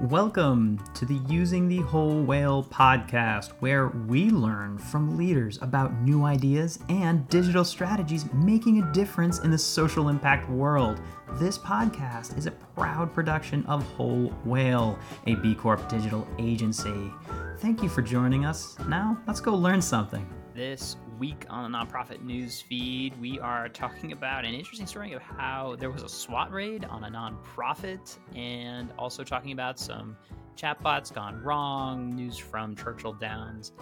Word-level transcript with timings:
Welcome 0.00 0.82
to 0.94 1.06
the 1.06 1.20
Using 1.28 1.68
the 1.68 1.78
Whole 1.78 2.20
Whale 2.20 2.64
podcast, 2.64 3.52
where 3.60 3.86
we 4.08 4.28
learn 4.28 4.76
from 4.76 5.16
leaders 5.16 5.60
about 5.62 5.94
new 6.00 6.24
ideas 6.24 6.80
and 6.88 7.26
digital 7.28 7.64
strategies 7.64 8.26
making 8.32 8.82
a 8.82 8.92
difference 8.92 9.38
in 9.38 9.52
the 9.52 9.56
social 9.56 10.08
impact 10.08 10.50
world. 10.50 11.00
This 11.34 11.56
podcast 11.56 12.36
is 12.36 12.46
a 12.46 12.50
proud 12.50 13.14
production 13.14 13.64
of 13.66 13.84
Whole 13.92 14.34
Whale, 14.44 14.98
a 15.28 15.36
B 15.36 15.54
Corp 15.54 15.88
digital 15.88 16.26
agency. 16.40 17.12
Thank 17.58 17.80
you 17.80 17.88
for 17.88 18.02
joining 18.02 18.44
us. 18.44 18.76
Now, 18.88 19.16
let's 19.28 19.40
go 19.40 19.54
learn 19.54 19.80
something. 19.80 20.28
This 20.56 20.96
week 21.18 21.46
on 21.48 21.70
the 21.70 21.78
nonprofit 21.78 22.22
news 22.22 22.60
feed, 22.60 23.18
we 23.20 23.38
are 23.40 23.68
talking 23.68 24.12
about 24.12 24.44
an 24.44 24.54
interesting 24.54 24.86
story 24.86 25.12
of 25.12 25.22
how 25.22 25.76
there 25.78 25.90
was 25.90 26.02
a 26.02 26.08
SWAT 26.08 26.52
raid 26.52 26.84
on 26.84 27.04
a 27.04 27.08
nonprofit, 27.08 28.18
and 28.34 28.92
also 28.98 29.24
talking 29.24 29.52
about 29.52 29.78
some 29.78 30.16
chatbots 30.56 31.12
gone 31.12 31.42
wrong, 31.42 32.14
news 32.14 32.38
from 32.38 32.76
Churchill 32.76 33.12
Downs, 33.12 33.72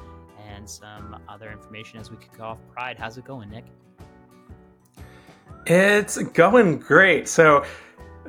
and 0.48 0.68
some 0.68 1.16
other 1.28 1.50
information 1.50 1.98
as 1.98 2.10
we 2.10 2.16
kick 2.16 2.40
off 2.40 2.58
Pride. 2.72 2.96
How's 2.98 3.18
it 3.18 3.24
going, 3.24 3.50
Nick? 3.50 3.64
It's 5.66 6.18
going 6.18 6.78
great. 6.78 7.28
So, 7.28 7.64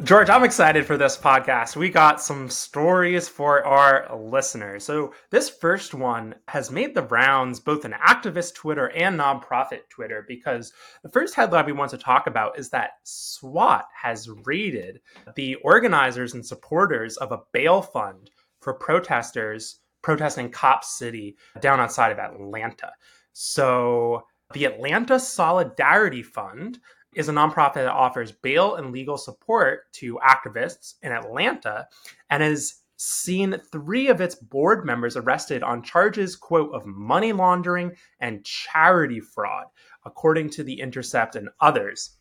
George, 0.01 0.29
I'm 0.29 0.43
excited 0.43 0.87
for 0.87 0.97
this 0.97 1.15
podcast. 1.15 1.75
We 1.75 1.87
got 1.87 2.19
some 2.19 2.49
stories 2.49 3.29
for 3.29 3.63
our 3.63 4.17
listeners. 4.17 4.83
So, 4.83 5.13
this 5.29 5.51
first 5.51 5.93
one 5.93 6.33
has 6.47 6.71
made 6.71 6.95
the 6.95 7.03
rounds 7.03 7.59
both 7.59 7.85
in 7.85 7.91
activist 7.91 8.55
Twitter 8.55 8.89
and 8.89 9.19
nonprofit 9.19 9.87
Twitter 9.89 10.25
because 10.27 10.73
the 11.03 11.09
first 11.09 11.35
headline 11.35 11.67
we 11.67 11.73
want 11.73 11.91
to 11.91 11.97
talk 11.99 12.25
about 12.25 12.57
is 12.57 12.71
that 12.71 12.93
SWAT 13.03 13.85
has 13.93 14.27
raided 14.45 14.99
the 15.35 15.55
organizers 15.57 16.33
and 16.33 16.43
supporters 16.43 17.15
of 17.17 17.31
a 17.31 17.41
bail 17.51 17.83
fund 17.83 18.31
for 18.61 18.73
protesters 18.73 19.79
protesting 20.01 20.49
Cop 20.49 20.83
City 20.83 21.37
down 21.61 21.79
outside 21.79 22.11
of 22.11 22.17
Atlanta. 22.17 22.91
So, 23.33 24.25
the 24.53 24.65
Atlanta 24.65 25.19
Solidarity 25.19 26.23
Fund 26.23 26.79
is 27.15 27.29
a 27.29 27.33
nonprofit 27.33 27.75
that 27.75 27.87
offers 27.87 28.31
bail 28.31 28.75
and 28.75 28.91
legal 28.91 29.17
support 29.17 29.91
to 29.93 30.19
activists 30.19 30.95
in 31.01 31.11
Atlanta 31.11 31.87
and 32.29 32.43
has 32.43 32.83
seen 32.97 33.59
three 33.71 34.07
of 34.07 34.21
its 34.21 34.35
board 34.35 34.85
members 34.85 35.17
arrested 35.17 35.63
on 35.63 35.83
charges, 35.83 36.35
quote, 36.35 36.73
of 36.73 36.85
money 36.85 37.33
laundering 37.33 37.91
and 38.19 38.45
charity 38.45 39.19
fraud, 39.19 39.65
according 40.05 40.49
to 40.51 40.63
The 40.63 40.79
Intercept 40.79 41.35
and 41.35 41.49
others. 41.59 42.17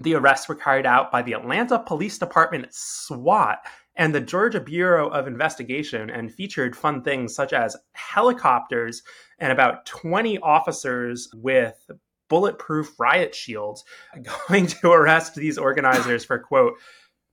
The 0.00 0.14
arrests 0.14 0.48
were 0.48 0.54
carried 0.54 0.86
out 0.86 1.10
by 1.10 1.22
the 1.22 1.32
Atlanta 1.32 1.80
Police 1.80 2.18
Department 2.18 2.68
SWAT 2.70 3.58
and 3.96 4.14
the 4.14 4.20
Georgia 4.20 4.60
Bureau 4.60 5.08
of 5.08 5.26
Investigation 5.26 6.08
and 6.08 6.32
featured 6.32 6.76
fun 6.76 7.02
things 7.02 7.34
such 7.34 7.52
as 7.52 7.76
helicopters 7.92 9.02
and 9.40 9.50
about 9.50 9.84
20 9.86 10.38
officers 10.38 11.28
with 11.34 11.90
bulletproof 12.28 12.98
riot 12.98 13.34
shields 13.34 13.84
going 14.48 14.66
to 14.66 14.90
arrest 14.90 15.34
these 15.34 15.58
organizers 15.58 16.24
for 16.24 16.38
quote 16.38 16.74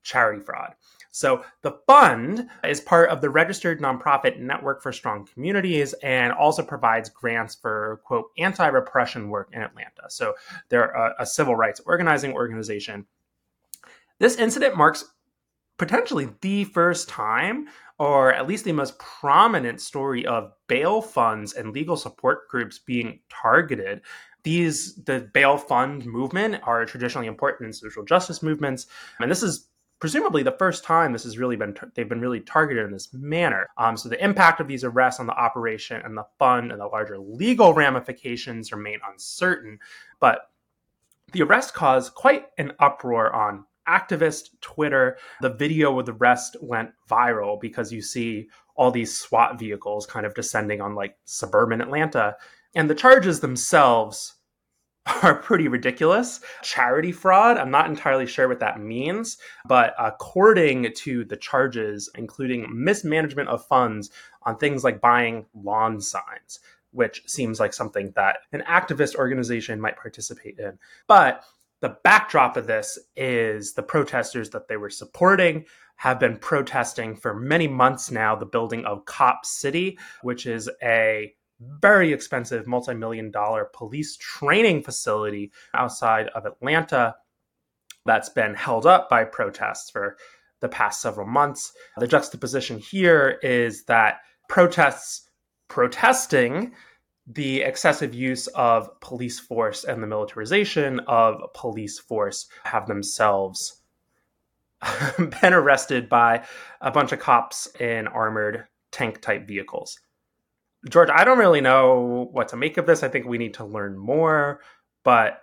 charity 0.04 0.40
fraud. 0.40 0.76
So 1.12 1.46
the 1.62 1.80
fund 1.88 2.50
is 2.66 2.82
part 2.82 3.10
of 3.10 3.22
the 3.22 3.30
registered 3.30 3.80
nonprofit 3.80 4.38
network 4.38 4.84
for 4.84 4.92
strong 4.92 5.26
communities 5.26 5.94
and 6.04 6.34
also 6.34 6.62
provides 6.62 7.10
grants 7.10 7.56
for 7.56 8.02
quote 8.04 8.26
anti-repression 8.38 9.30
work 9.30 9.50
in 9.54 9.62
Atlanta. 9.62 10.10
So 10.10 10.34
they're 10.68 10.92
a, 10.92 11.16
a 11.20 11.26
civil 11.26 11.56
rights 11.56 11.80
organizing 11.86 12.34
organization. 12.34 13.06
This 14.20 14.36
incident 14.36 14.76
marks 14.76 15.06
potentially 15.78 16.30
the 16.42 16.66
first 16.66 17.08
time 17.08 17.68
or 17.98 18.34
at 18.34 18.48
least 18.48 18.66
the 18.66 18.74
most 18.74 19.00
prominent 19.00 19.80
story 19.80 20.26
of 20.26 20.52
bail 20.68 21.02
funds 21.02 21.54
and 21.54 21.72
legal 21.72 21.96
support 21.96 22.48
groups 22.50 22.80
being 22.80 23.20
targeted 23.30 24.02
these 24.46 24.94
the 25.04 25.28
bail 25.34 25.58
fund 25.58 26.06
movement 26.06 26.62
are 26.64 26.86
traditionally 26.86 27.28
important 27.28 27.66
in 27.68 27.74
social 27.74 28.06
justice 28.06 28.44
movements. 28.44 28.86
And 29.20 29.30
this 29.30 29.42
is 29.42 29.68
presumably 30.00 30.44
the 30.44 30.52
first 30.52 30.84
time 30.84 31.12
this 31.12 31.24
has 31.24 31.40
really 31.40 31.56
been 31.56 31.76
they've 31.96 32.08
been 32.08 32.22
really 32.22 32.42
targeted 32.42 32.86
in 32.86 32.92
this 32.92 33.12
manner. 33.12 33.68
Um, 33.78 33.98
so 33.98 34.08
the 34.08 34.24
impact 34.24 34.62
of 34.62 34.68
these 34.68 34.84
arrests 34.84 35.20
on 35.20 35.26
the 35.26 35.34
operation 35.34 36.00
and 36.06 36.16
the 36.16 36.28
fund 36.38 36.72
and 36.72 36.80
the 36.80 36.86
larger 36.86 37.18
legal 37.18 37.74
ramifications 37.74 38.72
remain 38.72 39.00
uncertain. 39.12 39.80
But 40.20 40.52
the 41.34 41.42
arrest 41.42 41.74
caused 41.74 42.14
quite 42.14 42.46
an 42.60 42.74
uproar 42.80 43.34
on 43.34 43.66
activist 43.90 44.50
twitter. 44.62 45.18
The 45.42 45.54
video 45.54 46.00
of 46.00 46.06
the 46.06 46.14
arrest 46.14 46.56
went 46.62 46.92
viral 47.10 47.60
because 47.60 47.92
you 47.92 48.04
see 48.04 48.48
all 48.76 48.92
these 48.92 49.16
swat 49.16 49.58
vehicles 49.58 50.06
kind 50.06 50.26
of 50.26 50.36
descending 50.36 50.82
on 50.82 50.94
like 50.94 51.18
suburban 51.26 51.82
atlanta 51.82 52.36
and 52.76 52.90
the 52.90 52.96
charges 52.96 53.40
themselves 53.40 54.36
are 55.24 55.36
pretty 55.36 55.68
ridiculous. 55.68 56.42
Charity 56.62 57.12
fraud, 57.12 57.58
I'm 57.58 57.72
not 57.72 57.90
entirely 57.90 58.26
sure 58.26 58.48
what 58.48 58.60
that 58.60 58.80
means, 58.80 59.38
but 59.68 59.94
according 60.00 60.94
to 60.94 61.24
the 61.26 61.38
charges, 61.38 62.10
including 62.16 62.68
mismanagement 62.72 63.50
of 63.50 63.66
funds 63.66 64.10
on 64.44 64.58
things 64.58 64.84
like 64.84 65.02
buying 65.02 65.46
lawn 65.54 66.02
signs, 66.02 66.60
which 66.92 67.22
seems 67.28 67.60
like 67.60 67.74
something 67.74 68.14
that 68.16 68.38
an 68.52 68.64
activist 68.68 69.16
organization 69.16 69.80
might 69.80 69.98
participate 69.98 70.58
in. 70.60 70.78
But 71.08 71.44
the 71.82 71.98
backdrop 72.04 72.58
of 72.58 72.68
this 72.68 72.98
is 73.16 73.74
the 73.74 73.84
protesters 73.84 74.50
that 74.52 74.68
they 74.68 74.78
were 74.78 74.90
supporting 74.90 75.66
have 75.98 76.20
been 76.20 76.38
protesting 76.38 77.16
for 77.16 77.34
many 77.34 77.68
months 77.68 78.12
now 78.12 78.36
the 78.36 78.46
building 78.46 78.86
of 78.86 79.06
Cop 79.06 79.46
City, 79.46 80.00
which 80.24 80.46
is 80.46 80.70
a 80.82 81.34
very 81.60 82.12
expensive 82.12 82.68
multi-million 82.68 83.32
dollar 83.32 83.70
police 83.74 84.18
training 84.18 84.84
facility 84.84 85.52
outside 85.74 86.28
of 86.30 86.46
Atlanta 86.46 87.16
that's 88.06 88.30
been 88.30 88.54
held 88.54 88.86
up 88.86 89.10
by 89.10 89.24
protests 89.24 89.90
for 89.90 90.18
the 90.62 90.70
past 90.70 91.02
several 91.02 91.28
months. 91.28 91.74
The 91.98 92.08
juxtaposition 92.08 92.80
here 92.80 93.40
is 93.42 93.84
that 93.86 94.20
protests 94.48 95.30
protesting 95.68 96.74
the 97.28 97.62
excessive 97.62 98.14
use 98.14 98.48
of 98.48 99.00
police 99.00 99.40
force 99.40 99.84
and 99.84 100.02
the 100.02 100.08
militarization 100.08 101.00
of 101.08 101.42
police 101.56 101.98
force 101.98 102.48
have 102.64 102.88
themselves 102.88 103.82
been 105.18 105.54
arrested 105.54 106.08
by 106.08 106.46
a 106.82 106.92
bunch 106.92 107.12
of 107.12 107.20
cops 107.20 107.68
in 107.80 108.08
armored 108.08 108.66
tank 108.92 109.22
type 109.22 109.48
vehicles. 109.48 110.00
George, 110.90 111.10
I 111.10 111.24
don't 111.24 111.40
really 111.40 111.62
know 111.62 112.30
what 112.32 112.50
to 112.50 112.58
make 112.58 112.78
of 112.78 112.86
this. 112.86 113.04
I 113.04 113.08
think 113.08 113.26
we 113.26 113.38
need 113.38 113.56
to 113.56 113.66
learn 113.66 113.98
more, 113.98 114.62
but 115.04 115.42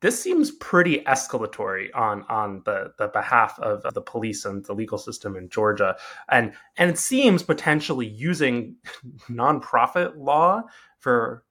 this 0.00 0.22
seems 0.22 0.52
pretty 0.52 1.00
escalatory 1.00 1.88
on 1.94 2.24
on 2.28 2.62
the 2.64 2.92
the 2.98 3.08
behalf 3.08 3.58
of 3.58 3.82
the 3.94 4.00
police 4.00 4.44
and 4.44 4.64
the 4.64 4.74
legal 4.74 4.98
system 4.98 5.36
in 5.36 5.48
Georgia, 5.48 5.96
and 6.28 6.52
and 6.76 6.90
it 6.90 6.98
seems 6.98 7.42
potentially 7.42 8.06
using 8.06 8.76
nonprofit 9.30 10.16
law 10.16 10.62
for 10.98 11.44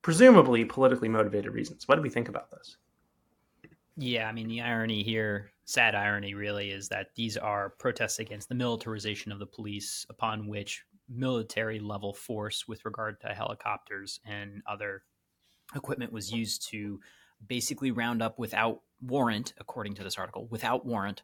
presumably 0.00 0.64
politically 0.64 1.08
motivated 1.08 1.52
reasons. 1.52 1.86
What 1.86 1.96
do 1.96 2.02
we 2.02 2.10
think 2.10 2.28
about 2.28 2.50
this? 2.50 2.76
Yeah, 3.98 4.28
I 4.28 4.32
mean 4.32 4.48
the 4.48 4.62
irony 4.62 5.02
here, 5.02 5.50
sad 5.64 5.94
irony 5.94 6.34
really, 6.34 6.70
is 6.70 6.88
that 6.88 7.08
these 7.14 7.36
are 7.36 7.70
protests 7.70 8.18
against 8.18 8.48
the 8.48 8.54
militarization 8.54 9.32
of 9.32 9.38
the 9.38 9.46
police, 9.46 10.06
upon 10.08 10.46
which 10.46 10.84
military 11.08 11.78
level 11.78 12.12
force 12.12 12.66
with 12.66 12.84
regard 12.84 13.20
to 13.20 13.28
helicopters 13.28 14.20
and 14.24 14.62
other 14.66 15.02
equipment 15.74 16.12
was 16.12 16.32
used 16.32 16.68
to 16.70 17.00
basically 17.46 17.90
round 17.90 18.22
up 18.22 18.38
without 18.38 18.80
warrant, 19.00 19.52
according 19.58 19.94
to 19.94 20.02
this 20.02 20.18
article, 20.18 20.46
without 20.50 20.86
warrant, 20.86 21.22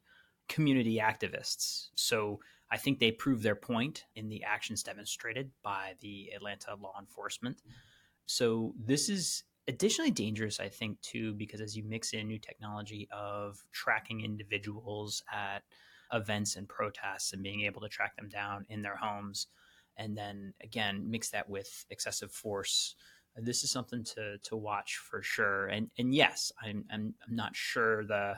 community 0.49 0.99
activists. 1.03 1.89
So 1.95 2.41
I 2.71 2.77
think 2.77 2.99
they 2.99 3.11
proved 3.11 3.43
their 3.43 3.55
point 3.55 4.05
in 4.15 4.29
the 4.29 4.45
actions 4.45 4.83
demonstrated 4.83 5.51
by 5.63 5.95
the 6.01 6.31
Atlanta 6.35 6.75
law 6.81 6.95
enforcement. 6.99 7.63
So 8.27 8.75
this 8.79 9.09
is 9.09 9.45
additionally 9.69 10.11
dangerous, 10.11 10.59
I 10.61 10.69
think, 10.69 11.01
too, 11.01 11.35
because 11.35 11.61
as 11.61 11.77
you 11.77 11.85
mix 11.85 12.13
in 12.13 12.27
new 12.27 12.39
technology 12.39 13.09
of 13.13 13.63
tracking 13.73 14.23
individuals 14.23 15.23
at 15.33 15.63
events 16.13 16.57
and 16.57 16.69
protests 16.69 17.33
and 17.33 17.43
being 17.43 17.63
able 17.63 17.81
to 17.83 17.89
track 17.89 18.17
them 18.17 18.29
down 18.29 18.67
in 18.69 18.83
their 18.83 18.97
homes, 18.97 19.47
and 19.97 20.17
then 20.17 20.55
again 20.63 21.11
mix 21.11 21.31
that 21.31 21.49
with 21.49 21.85
excessive 21.91 22.33
force. 22.33 22.95
This 23.37 23.65
is 23.65 23.71
something 23.71 24.05
to 24.15 24.39
to 24.39 24.57
watch 24.57 24.99
for 24.99 25.23
sure. 25.23 25.67
And 25.67 25.91
and 25.99 26.15
yes 26.15 26.53
i'm 26.63 26.85
i'm, 26.91 27.15
I'm 27.27 27.37
not 27.37 27.57
sure 27.57 28.05
the 28.05 28.37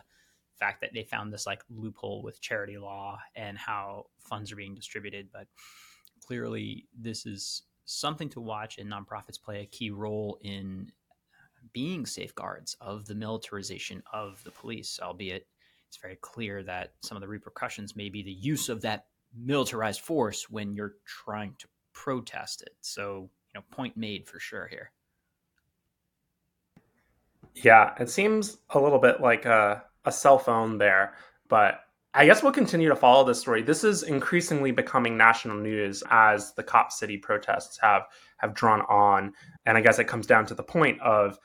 fact 0.59 0.81
that 0.81 0.91
they 0.95 1.03
found 1.03 1.33
this 1.33 1.47
like 1.47 1.63
loophole 1.69 2.23
with 2.23 2.41
charity 2.41 2.79
law 2.79 3.19
and 3.35 3.59
how 3.59 4.07
funds 4.19 4.53
are 4.53 4.57
being 4.57 4.75
distributed 4.75 5.29
but 5.33 5.47
clearly 6.27 6.87
this 6.99 7.27
is 7.27 7.63
something 7.85 8.29
to 8.31 8.41
watch 8.41 8.79
and 8.79 8.91
nonprofits 8.91 9.41
play 9.41 9.61
a 9.61 9.67
key 9.67 9.91
role 9.91 10.39
in 10.43 10.91
being 11.73 12.07
safeguards 12.07 12.77
of 12.81 13.05
the 13.07 13.15
militarization 13.15 14.03
of 14.13 14.43
the 14.45 14.51
police 14.51 15.01
albeit 15.03 15.47
it's 15.89 15.97
very 15.97 16.17
clear 16.21 16.63
that 16.63 16.93
some 17.03 17.17
of 17.17 17.21
the 17.21 17.29
repercussions 17.29 17.97
may 17.97 18.09
be 18.09 18.23
the 18.23 18.33
use 18.33 18.69
of 18.69 18.81
that 18.83 19.07
militarized 19.37 20.01
force 20.01 20.49
when 20.51 20.75
you're 20.75 20.95
trying 21.07 21.55
to 21.59 21.69
protest 21.93 22.63
it. 22.63 22.75
So, 22.81 23.31
you 23.55 23.61
know, 23.61 23.65
point 23.71 23.97
made 23.97 24.27
for 24.29 24.39
sure 24.39 24.67
here. 24.67 24.91
Yeah, 27.55 27.95
it 28.01 28.11
seems 28.11 28.59
a 28.71 28.81
little 28.81 28.99
bit 28.99 29.21
like 29.21 29.45
a, 29.45 29.85
a 30.05 30.13
cell 30.13 30.39
phone 30.39 30.79
there, 30.79 31.15
but 31.49 31.81
I 32.13 32.27
guess 32.27 32.43
we'll 32.43 32.53
continue 32.53 32.89
to 32.89 32.97
follow 32.97 33.25
this 33.25 33.41
story. 33.41 33.63
This 33.63 33.83
is 33.85 34.05
increasingly 34.05 34.71
becoming 34.71 35.17
national 35.17 35.57
news 35.59 36.03
as 36.11 36.53
the 36.55 36.63
Cop 36.63 36.93
City 36.93 37.17
protests 37.17 37.79
have 37.81 38.03
have 38.39 38.55
drawn 38.55 38.83
on, 38.83 39.33
and 39.67 39.77
I 39.77 39.81
guess 39.81 39.99
it 39.99 40.05
comes 40.05 40.27
down 40.27 40.47
to 40.47 40.55
the 40.55 40.63
point 40.63 41.01
of, 41.01 41.39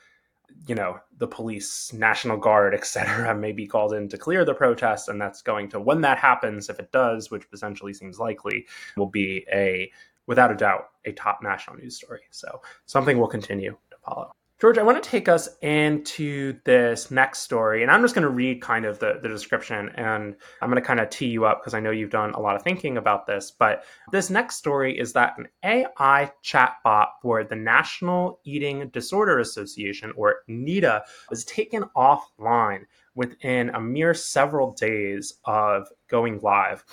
you 0.66 0.74
know, 0.74 0.98
the 1.18 1.26
police, 1.26 1.92
National 1.92 2.36
Guard, 2.36 2.74
etc., 2.74 3.34
may 3.38 3.52
be 3.52 3.66
called 3.66 3.92
in 3.92 4.08
to 4.08 4.18
clear 4.18 4.44
the 4.44 4.54
protests, 4.54 5.08
and 5.08 5.20
that's 5.20 5.42
going 5.42 5.68
to 5.70 5.80
when 5.80 6.00
that 6.02 6.18
happens, 6.18 6.68
if 6.68 6.78
it 6.78 6.92
does, 6.92 7.30
which 7.30 7.50
potentially 7.50 7.94
seems 7.94 8.18
likely, 8.18 8.66
will 8.96 9.06
be 9.06 9.46
a 9.52 9.90
without 10.26 10.52
a 10.52 10.54
doubt 10.54 10.90
a 11.04 11.12
top 11.12 11.40
national 11.42 11.76
news 11.76 11.96
story. 11.96 12.20
So 12.30 12.60
something 12.86 13.18
we'll 13.18 13.28
continue 13.28 13.72
to 13.90 13.96
follow. 14.04 14.32
George, 14.60 14.76
I 14.76 14.82
want 14.82 15.02
to 15.02 15.08
take 15.08 15.26
us 15.26 15.48
into 15.62 16.60
this 16.64 17.10
next 17.10 17.38
story, 17.38 17.80
and 17.80 17.90
I'm 17.90 18.02
just 18.02 18.14
going 18.14 18.24
to 18.24 18.28
read 18.28 18.60
kind 18.60 18.84
of 18.84 18.98
the, 18.98 19.18
the 19.22 19.28
description 19.28 19.88
and 19.94 20.36
I'm 20.60 20.68
going 20.68 20.80
to 20.80 20.86
kind 20.86 21.00
of 21.00 21.08
tee 21.08 21.28
you 21.28 21.46
up 21.46 21.60
because 21.60 21.72
I 21.72 21.80
know 21.80 21.90
you've 21.90 22.10
done 22.10 22.32
a 22.32 22.40
lot 22.40 22.56
of 22.56 22.62
thinking 22.62 22.98
about 22.98 23.26
this. 23.26 23.50
But 23.50 23.84
this 24.12 24.28
next 24.28 24.56
story 24.56 24.98
is 24.98 25.14
that 25.14 25.38
an 25.38 25.48
AI 25.64 26.30
chatbot 26.44 27.06
for 27.22 27.42
the 27.42 27.56
National 27.56 28.38
Eating 28.44 28.90
Disorder 28.90 29.38
Association, 29.38 30.12
or 30.14 30.40
NEDA, 30.46 31.04
was 31.30 31.46
taken 31.46 31.84
offline 31.96 32.82
within 33.14 33.70
a 33.70 33.80
mere 33.80 34.12
several 34.12 34.72
days 34.72 35.38
of 35.46 35.88
going 36.08 36.38
live 36.40 36.84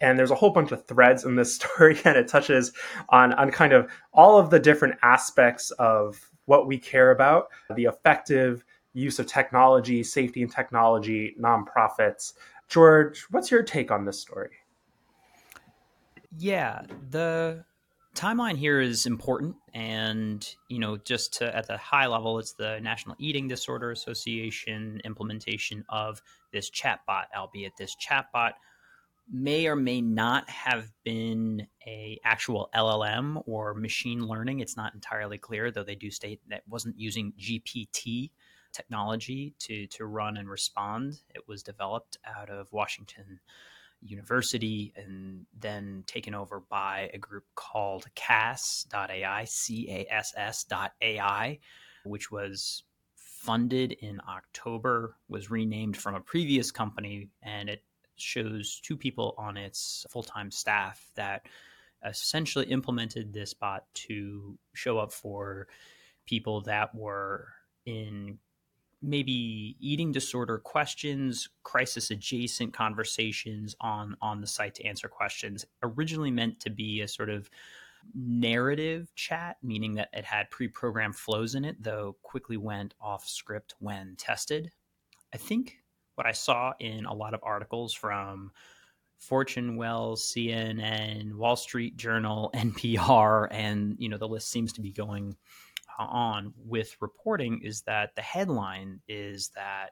and 0.00 0.18
there's 0.18 0.30
a 0.30 0.34
whole 0.34 0.50
bunch 0.50 0.72
of 0.72 0.86
threads 0.86 1.24
in 1.24 1.36
this 1.36 1.54
story 1.56 1.98
and 2.04 2.16
it 2.16 2.28
touches 2.28 2.72
on 3.08 3.32
on 3.34 3.50
kind 3.50 3.72
of 3.72 3.90
all 4.12 4.38
of 4.38 4.50
the 4.50 4.58
different 4.58 4.94
aspects 5.02 5.70
of 5.72 6.30
what 6.46 6.66
we 6.66 6.78
care 6.78 7.10
about, 7.10 7.48
the 7.74 7.84
effective 7.84 8.64
use 8.94 9.18
of 9.18 9.26
technology, 9.26 10.02
safety 10.02 10.42
and 10.42 10.50
technology, 10.50 11.36
nonprofits. 11.38 12.32
George, 12.68 13.26
what's 13.30 13.50
your 13.50 13.62
take 13.62 13.90
on 13.90 14.04
this 14.04 14.18
story? 14.18 14.50
Yeah, 16.38 16.82
the 17.10 17.64
timeline 18.16 18.56
here 18.56 18.80
is 18.80 19.04
important 19.04 19.54
and 19.74 20.54
you 20.68 20.78
know 20.78 20.96
just 20.96 21.34
to, 21.34 21.54
at 21.54 21.66
the 21.66 21.76
high 21.76 22.06
level 22.06 22.38
it's 22.38 22.54
the 22.54 22.80
national 22.80 23.14
eating 23.18 23.46
disorder 23.46 23.90
association 23.90 24.98
implementation 25.04 25.84
of 25.90 26.22
this 26.50 26.70
chatbot 26.70 27.24
albeit 27.36 27.76
this 27.76 27.94
chatbot 27.94 28.52
may 29.30 29.66
or 29.66 29.76
may 29.76 30.00
not 30.00 30.48
have 30.48 30.92
been 31.04 31.66
a 31.86 32.18
actual 32.24 32.70
LLM 32.74 33.42
or 33.46 33.74
machine 33.74 34.26
learning. 34.26 34.60
It's 34.60 34.76
not 34.76 34.94
entirely 34.94 35.38
clear, 35.38 35.70
though 35.70 35.82
they 35.82 35.94
do 35.94 36.10
state 36.10 36.40
that 36.48 36.62
wasn't 36.68 36.98
using 36.98 37.32
GPT 37.38 38.30
technology 38.72 39.54
to 39.58 39.86
to 39.88 40.06
run 40.06 40.36
and 40.36 40.48
respond. 40.48 41.20
It 41.34 41.48
was 41.48 41.62
developed 41.62 42.18
out 42.24 42.50
of 42.50 42.72
Washington 42.72 43.40
University 44.02 44.92
and 44.96 45.46
then 45.58 46.04
taken 46.06 46.34
over 46.34 46.60
by 46.60 47.10
a 47.14 47.18
group 47.18 47.44
called 47.54 48.06
CASS.ai, 48.14 49.44
C 49.44 49.88
A 49.90 50.06
S 50.12 50.34
S.ai, 50.36 51.58
which 52.04 52.30
was 52.30 52.84
funded 53.14 53.92
in 53.92 54.20
October, 54.28 55.16
was 55.28 55.50
renamed 55.50 55.96
from 55.96 56.14
a 56.14 56.20
previous 56.20 56.70
company, 56.70 57.28
and 57.42 57.68
it 57.68 57.82
shows 58.16 58.80
two 58.82 58.96
people 58.96 59.34
on 59.38 59.56
its 59.56 60.06
full 60.10 60.22
time 60.22 60.50
staff 60.50 61.10
that 61.14 61.46
essentially 62.04 62.66
implemented 62.66 63.32
this 63.32 63.54
bot 63.54 63.84
to 63.94 64.58
show 64.74 64.98
up 64.98 65.12
for 65.12 65.66
people 66.26 66.60
that 66.62 66.94
were 66.94 67.48
in 67.84 68.38
maybe 69.02 69.76
eating 69.78 70.10
disorder 70.10 70.58
questions 70.58 71.48
crisis 71.62 72.10
adjacent 72.10 72.72
conversations 72.72 73.76
on 73.80 74.16
on 74.22 74.40
the 74.40 74.46
site 74.46 74.74
to 74.74 74.84
answer 74.84 75.08
questions. 75.08 75.64
Originally 75.82 76.30
meant 76.30 76.60
to 76.60 76.70
be 76.70 77.00
a 77.00 77.08
sort 77.08 77.28
of 77.28 77.50
narrative 78.14 79.12
chat 79.14 79.56
meaning 79.62 79.94
that 79.94 80.08
it 80.12 80.24
had 80.24 80.48
pre-programmed 80.50 81.16
flows 81.16 81.56
in 81.56 81.64
it 81.64 81.82
though 81.82 82.16
quickly 82.22 82.56
went 82.56 82.94
off 83.00 83.26
script 83.26 83.74
when 83.80 84.14
tested. 84.16 84.70
I 85.34 85.36
think 85.36 85.78
what 86.16 86.26
I 86.26 86.32
saw 86.32 86.72
in 86.80 87.04
a 87.04 87.14
lot 87.14 87.34
of 87.34 87.40
articles 87.42 87.94
from 87.94 88.50
Fortune 89.18 89.76
Wells, 89.76 90.30
CNN, 90.34 91.34
Wall 91.34 91.56
Street 91.56 91.96
Journal, 91.96 92.50
NPR, 92.54 93.48
and 93.50 93.96
you 93.98 94.08
know 94.08 94.18
the 94.18 94.28
list 94.28 94.50
seems 94.50 94.72
to 94.74 94.80
be 94.80 94.90
going 94.90 95.36
uh, 95.98 96.04
on 96.04 96.52
with 96.56 96.96
reporting 97.00 97.60
is 97.62 97.82
that 97.82 98.14
the 98.16 98.22
headline 98.22 99.00
is 99.08 99.50
that 99.54 99.90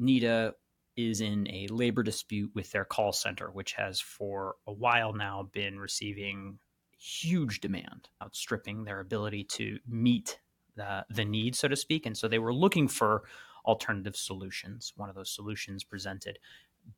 NEDA 0.00 0.52
is 0.96 1.20
in 1.20 1.48
a 1.48 1.66
labor 1.68 2.02
dispute 2.02 2.50
with 2.54 2.70
their 2.72 2.84
call 2.84 3.12
center, 3.12 3.50
which 3.50 3.72
has 3.72 4.00
for 4.00 4.56
a 4.66 4.72
while 4.72 5.14
now 5.14 5.48
been 5.52 5.78
receiving 5.78 6.58
huge 6.98 7.60
demand, 7.60 8.10
outstripping 8.22 8.84
their 8.84 9.00
ability 9.00 9.44
to 9.44 9.78
meet 9.88 10.38
the, 10.76 11.04
the 11.10 11.24
need, 11.24 11.56
so 11.56 11.68
to 11.68 11.76
speak. 11.76 12.04
And 12.04 12.16
so 12.16 12.28
they 12.28 12.38
were 12.38 12.54
looking 12.54 12.88
for 12.88 13.22
alternative 13.64 14.16
solutions. 14.16 14.92
One 14.96 15.08
of 15.08 15.14
those 15.14 15.30
solutions 15.30 15.84
presented 15.84 16.38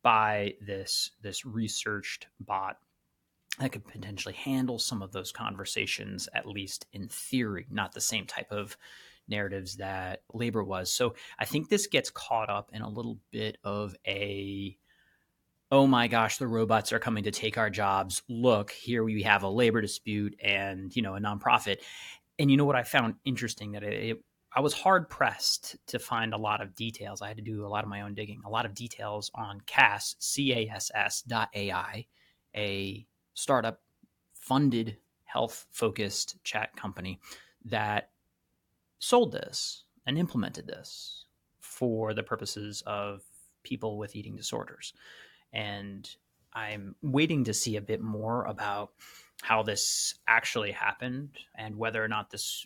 by 0.01 0.55
this 0.61 1.11
this 1.21 1.45
researched 1.45 2.27
bot 2.39 2.77
that 3.59 3.71
could 3.71 3.87
potentially 3.87 4.33
handle 4.33 4.79
some 4.79 5.01
of 5.01 5.11
those 5.11 5.31
conversations, 5.31 6.27
at 6.33 6.47
least 6.47 6.87
in 6.91 7.07
theory, 7.07 7.65
not 7.69 7.93
the 7.93 8.01
same 8.01 8.25
type 8.25 8.51
of 8.51 8.77
narratives 9.27 9.77
that 9.77 10.21
labor 10.33 10.63
was. 10.63 10.91
So 10.91 11.15
I 11.39 11.45
think 11.45 11.69
this 11.69 11.87
gets 11.87 12.09
caught 12.09 12.49
up 12.49 12.71
in 12.73 12.81
a 12.81 12.89
little 12.89 13.17
bit 13.31 13.57
of 13.63 13.95
a 14.05 14.77
oh 15.71 15.87
my 15.87 16.07
gosh, 16.07 16.37
the 16.37 16.47
robots 16.47 16.93
are 16.93 16.99
coming 16.99 17.23
to 17.23 17.31
take 17.31 17.57
our 17.57 17.69
jobs. 17.69 18.21
Look, 18.29 18.71
here 18.71 19.03
we 19.03 19.23
have 19.23 19.43
a 19.43 19.49
labor 19.49 19.81
dispute 19.81 20.35
and, 20.41 20.95
you 20.95 21.01
know, 21.01 21.15
a 21.15 21.19
nonprofit. 21.19 21.77
And 22.37 22.51
you 22.51 22.57
know 22.57 22.65
what 22.65 22.75
I 22.75 22.83
found 22.83 23.15
interesting 23.25 23.71
that 23.71 23.83
it, 23.83 24.23
I 24.55 24.61
was 24.61 24.73
hard 24.73 25.09
pressed 25.09 25.75
to 25.87 25.99
find 25.99 26.33
a 26.33 26.37
lot 26.37 26.61
of 26.61 26.75
details. 26.75 27.21
I 27.21 27.27
had 27.27 27.37
to 27.37 27.43
do 27.43 27.65
a 27.65 27.67
lot 27.67 27.83
of 27.83 27.89
my 27.89 28.01
own 28.01 28.13
digging, 28.13 28.41
a 28.45 28.49
lot 28.49 28.65
of 28.65 28.73
details 28.73 29.29
on 29.35 29.61
CASS, 29.65 30.15
C 30.19 30.53
A 30.53 30.71
S 30.73 30.91
S 30.95 31.21
dot 31.23 31.49
AI, 31.53 32.05
a 32.55 33.05
startup 33.33 33.81
funded 34.33 34.97
health 35.25 35.65
focused 35.71 36.37
chat 36.45 36.73
company 36.77 37.19
that 37.65 38.11
sold 38.99 39.33
this 39.33 39.83
and 40.05 40.17
implemented 40.17 40.67
this 40.67 41.25
for 41.59 42.13
the 42.13 42.23
purposes 42.23 42.81
of 42.85 43.23
people 43.63 43.97
with 43.97 44.15
eating 44.15 44.37
disorders. 44.37 44.93
And 45.51 46.09
I'm 46.53 46.95
waiting 47.01 47.43
to 47.43 47.53
see 47.53 47.75
a 47.75 47.81
bit 47.81 48.01
more 48.01 48.45
about 48.45 48.91
how 49.41 49.63
this 49.63 50.15
actually 50.29 50.71
happened 50.71 51.31
and 51.55 51.75
whether 51.75 52.01
or 52.01 52.07
not 52.07 52.29
this 52.29 52.65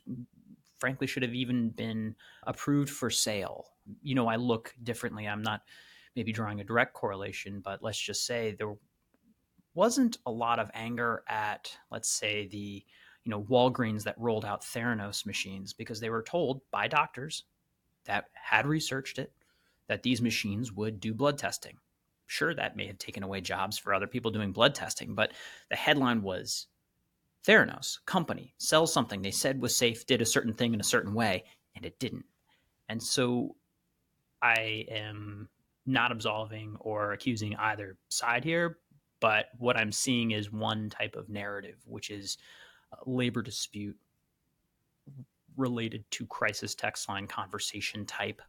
frankly 0.79 1.07
should 1.07 1.23
have 1.23 1.33
even 1.33 1.69
been 1.69 2.15
approved 2.43 2.89
for 2.89 3.09
sale. 3.09 3.67
You 4.01 4.15
know, 4.15 4.27
I 4.27 4.35
look 4.35 4.73
differently. 4.83 5.27
I'm 5.27 5.43
not 5.43 5.61
maybe 6.15 6.31
drawing 6.31 6.59
a 6.59 6.63
direct 6.63 6.93
correlation, 6.93 7.61
but 7.61 7.83
let's 7.83 7.99
just 7.99 8.25
say 8.25 8.55
there 8.57 8.75
wasn't 9.73 10.17
a 10.25 10.31
lot 10.31 10.59
of 10.59 10.71
anger 10.73 11.23
at, 11.27 11.75
let's 11.91 12.09
say, 12.09 12.47
the 12.47 12.83
you 13.23 13.31
know 13.31 13.43
Walgreens 13.43 14.03
that 14.03 14.19
rolled 14.19 14.45
out 14.45 14.61
Theranos 14.61 15.25
machines 15.25 15.73
because 15.73 15.99
they 15.99 16.09
were 16.09 16.23
told 16.23 16.61
by 16.71 16.87
doctors 16.87 17.43
that 18.05 18.25
had 18.33 18.65
researched 18.65 19.19
it 19.19 19.33
that 19.87 20.03
these 20.03 20.21
machines 20.21 20.71
would 20.71 20.99
do 20.99 21.13
blood 21.13 21.37
testing. 21.37 21.77
Sure, 22.27 22.53
that 22.53 22.75
may 22.75 22.85
have 22.87 22.97
taken 22.97 23.23
away 23.23 23.41
jobs 23.41 23.77
for 23.77 23.93
other 23.93 24.07
people 24.07 24.31
doing 24.31 24.51
blood 24.51 24.75
testing, 24.75 25.15
but 25.15 25.31
the 25.69 25.75
headline 25.75 26.21
was 26.21 26.67
Theranos 27.45 27.99
company 28.05 28.53
sells 28.57 28.93
something 28.93 29.21
they 29.21 29.31
said 29.31 29.61
was 29.61 29.75
safe, 29.75 30.05
did 30.05 30.21
a 30.21 30.25
certain 30.25 30.53
thing 30.53 30.73
in 30.73 30.79
a 30.79 30.83
certain 30.83 31.13
way, 31.13 31.45
and 31.75 31.85
it 31.85 31.99
didn't. 31.99 32.25
And 32.89 33.01
so 33.01 33.55
I 34.41 34.85
am 34.89 35.47
not 35.85 36.11
absolving 36.11 36.75
or 36.79 37.13
accusing 37.13 37.55
either 37.55 37.97
side 38.09 38.43
here, 38.43 38.79
but 39.19 39.47
what 39.57 39.77
I'm 39.77 39.91
seeing 39.91 40.31
is 40.31 40.51
one 40.51 40.89
type 40.89 41.15
of 41.15 41.29
narrative, 41.29 41.77
which 41.85 42.09
is 42.09 42.37
labor 43.05 43.41
dispute 43.41 43.97
related 45.57 46.03
to 46.11 46.25
crisis 46.25 46.75
text 46.75 47.09
line 47.09 47.27
conversation 47.27 48.05
type. 48.05 48.41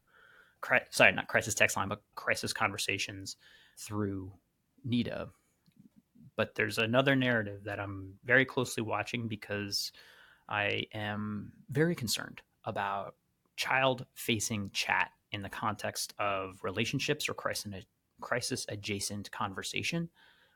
Cri- 0.60 0.80
sorry, 0.90 1.12
not 1.12 1.28
crisis 1.28 1.54
text 1.54 1.76
line, 1.76 1.88
but 1.88 2.02
crisis 2.14 2.52
conversations 2.52 3.36
through 3.78 4.32
NEDA 4.86 5.28
but 6.40 6.54
there's 6.54 6.78
another 6.78 7.14
narrative 7.14 7.64
that 7.64 7.78
I'm 7.78 8.14
very 8.24 8.46
closely 8.46 8.82
watching 8.82 9.28
because 9.28 9.92
I 10.48 10.86
am 10.94 11.52
very 11.68 11.94
concerned 11.94 12.40
about 12.64 13.14
child 13.56 14.06
facing 14.14 14.70
chat 14.72 15.10
in 15.32 15.42
the 15.42 15.50
context 15.50 16.14
of 16.18 16.58
relationships 16.62 17.28
or 17.28 17.34
crisis 17.34 18.64
adjacent 18.70 19.30
conversation 19.30 20.08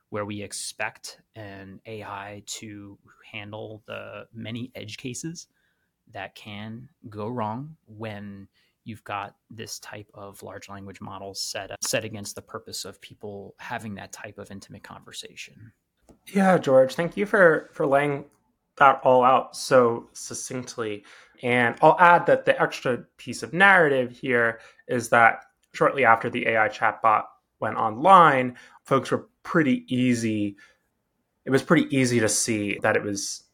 where 0.09 0.25
we 0.25 0.41
expect 0.41 1.21
an 1.37 1.83
AI 1.85 2.43
to 2.47 2.99
handle 3.31 3.83
the 3.87 4.27
many 4.33 4.71
edge 4.75 4.97
cases 4.97 5.49
that 6.15 6.35
can 6.35 6.89
go 7.11 7.29
wrong 7.29 7.77
when 7.85 8.49
you've 8.85 9.05
got 9.05 9.35
this 9.51 9.79
type 9.79 10.11
of 10.15 10.43
large 10.43 10.69
language 10.69 11.01
model 11.01 11.35
set 11.35 11.71
set 11.83 12.05
against 12.05 12.35
the 12.35 12.43
purpose 12.43 12.85
of 12.85 13.01
people 13.01 13.55
having 13.59 13.95
that 13.95 14.13
type 14.13 14.39
of 14.39 14.51
intimate 14.51 14.83
conversation. 14.83 15.73
Yeah, 16.33 16.59
George, 16.59 16.95
thank 16.95 17.17
you 17.17 17.27
for 17.27 17.71
for 17.73 17.87
laying 17.87 18.27
that 18.77 19.01
all 19.05 19.25
out 19.25 19.57
so 19.57 20.09
succinctly. 20.13 21.05
And 21.43 21.77
I'll 21.83 21.97
add 21.99 22.27
that 22.27 22.45
the 22.45 22.61
extra 22.61 22.99
piece 23.17 23.43
of 23.43 23.53
narrative 23.53 24.11
here 24.11 24.61
is 24.89 25.09
that 25.11 25.45
shortly 25.73 26.05
after 26.05 26.31
the 26.31 26.47
AI 26.49 26.69
chatbot 26.69 27.25
went 27.61 27.77
online, 27.77 28.57
folks 28.85 29.11
were 29.11 29.29
pretty 29.43 29.85
easy. 29.95 30.57
It 31.45 31.51
was 31.51 31.63
pretty 31.63 31.95
easy 31.95 32.21
to 32.21 32.29
see 32.29 32.79
that 32.83 32.97
it 32.97 33.03
was 33.03 33.45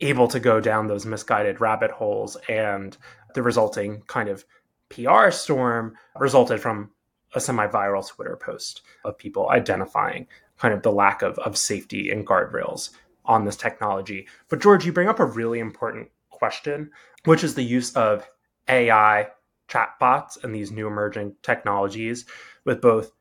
able 0.00 0.28
to 0.28 0.40
go 0.40 0.60
down 0.60 0.86
those 0.86 1.06
misguided 1.06 1.60
rabbit 1.60 1.90
holes 1.90 2.36
and 2.48 2.96
the 3.36 3.42
resulting 3.42 4.00
kind 4.08 4.28
of 4.28 4.44
PR 4.88 5.30
storm 5.30 5.94
resulted 6.18 6.60
from 6.60 6.90
a 7.34 7.40
semi-viral 7.40 8.08
Twitter 8.08 8.36
post 8.36 8.82
of 9.04 9.18
people 9.18 9.50
identifying 9.50 10.26
kind 10.58 10.72
of 10.72 10.82
the 10.82 10.90
lack 10.90 11.20
of, 11.22 11.38
of 11.40 11.56
safety 11.56 12.10
and 12.10 12.26
guardrails 12.26 12.90
on 13.26 13.44
this 13.44 13.56
technology. 13.56 14.26
But 14.48 14.60
George, 14.60 14.86
you 14.86 14.92
bring 14.92 15.08
up 15.08 15.20
a 15.20 15.26
really 15.26 15.58
important 15.58 16.08
question, 16.30 16.90
which 17.24 17.44
is 17.44 17.54
the 17.54 17.62
use 17.62 17.94
of 17.94 18.26
AI 18.68 19.28
chatbots 19.68 20.42
and 20.42 20.54
these 20.54 20.70
new 20.70 20.86
emerging 20.86 21.36
technologies 21.42 22.24
with 22.64 22.80
both 22.80 23.12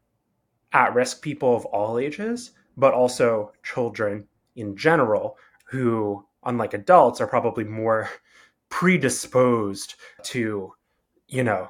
at-risk 0.72 1.22
people 1.22 1.56
of 1.56 1.66
all 1.66 2.00
ages, 2.00 2.52
but 2.78 2.94
also 2.94 3.52
children 3.64 4.28
in 4.56 4.78
general 4.78 5.38
who 5.66 6.26
unlike 6.46 6.74
adults, 6.74 7.20
are 7.20 7.28
probably 7.28 7.64
more 7.64 8.10
predisposed 8.70 9.96
to, 10.24 10.74
you 11.28 11.44
know, 11.44 11.70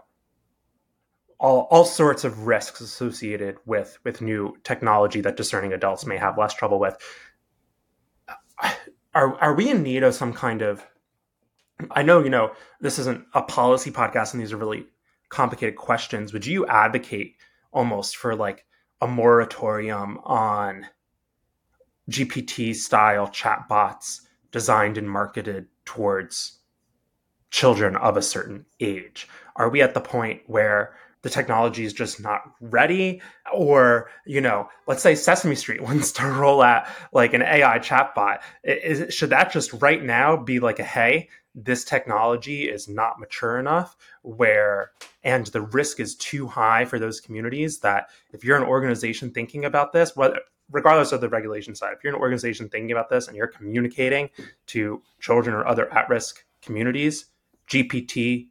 all, 1.39 1.67
all 1.69 1.85
sorts 1.85 2.23
of 2.23 2.47
risks 2.47 2.81
associated 2.81 3.57
with 3.65 3.97
with 4.03 4.21
new 4.21 4.55
technology 4.63 5.21
that 5.21 5.37
discerning 5.37 5.73
adults 5.73 6.05
may 6.05 6.17
have 6.17 6.37
less 6.37 6.53
trouble 6.53 6.79
with. 6.79 6.97
Are 9.13 9.33
are 9.41 9.53
we 9.53 9.69
in 9.69 9.81
need 9.81 10.03
of 10.03 10.13
some 10.13 10.33
kind 10.33 10.61
of 10.61 10.85
I 11.91 12.03
know, 12.03 12.21
you 12.21 12.29
know, 12.29 12.51
this 12.81 12.99
isn't 12.99 13.25
a 13.33 13.41
policy 13.41 13.91
podcast 13.91 14.33
and 14.33 14.41
these 14.41 14.53
are 14.53 14.57
really 14.57 14.87
complicated 15.29 15.75
questions. 15.75 16.33
Would 16.33 16.45
you 16.45 16.65
advocate 16.67 17.35
almost 17.71 18.17
for 18.17 18.35
like 18.35 18.65
a 19.01 19.07
moratorium 19.07 20.19
on 20.23 20.87
GPT 22.09 22.75
style 22.75 23.27
chatbots 23.27 24.21
designed 24.51 24.97
and 24.97 25.09
marketed 25.09 25.67
towards 25.83 26.59
children 27.55 27.95
of 27.95 28.17
a 28.17 28.21
certain 28.21 28.65
age? 28.81 29.29
Are 29.55 29.69
we 29.69 29.81
at 29.81 29.93
the 29.93 30.01
point 30.01 30.41
where 30.45 30.93
the 31.21 31.29
technology 31.29 31.85
is 31.85 31.93
just 31.93 32.19
not 32.19 32.41
ready? 32.59 33.21
Or, 33.53 34.09
you 34.25 34.41
know, 34.41 34.67
let's 34.87 35.01
say 35.01 35.15
Sesame 35.15 35.55
Street 35.55 35.81
wants 35.89 36.11
to 36.13 36.27
roll 36.27 36.61
out 36.61 36.85
like 37.13 37.33
an 37.33 37.41
AI 37.41 37.79
chatbot. 37.79 38.39
Is, 38.65 39.13
should 39.13 39.29
that 39.29 39.53
just 39.53 39.71
right 39.81 40.03
now 40.03 40.35
be 40.35 40.59
like 40.59 40.79
a 40.79 40.83
hey, 40.83 41.29
this 41.55 41.85
technology 41.85 42.63
is 42.63 42.89
not 42.89 43.21
mature 43.21 43.57
enough 43.57 43.95
where 44.23 44.91
and 45.23 45.47
the 45.47 45.61
risk 45.61 46.01
is 46.01 46.15
too 46.15 46.47
high 46.47 46.83
for 46.83 46.99
those 46.99 47.21
communities 47.21 47.79
that 47.79 48.09
if 48.33 48.43
you're 48.43 48.57
an 48.57 48.67
organization 48.67 49.31
thinking 49.31 49.63
about 49.63 49.93
this 49.93 50.17
whether 50.17 50.41
regardless 50.71 51.13
of 51.13 51.21
the 51.21 51.29
regulation 51.29 51.75
side, 51.75 51.93
if 51.93 52.03
you're 52.03 52.13
an 52.13 52.19
organization 52.19 52.67
thinking 52.67 52.91
about 52.91 53.07
this 53.07 53.27
and 53.27 53.37
you're 53.37 53.47
communicating 53.47 54.29
to 54.65 55.01
children 55.21 55.55
or 55.55 55.65
other 55.65 55.93
at 55.93 56.09
risk 56.09 56.43
communities, 56.61 57.27
GPT 57.69 58.47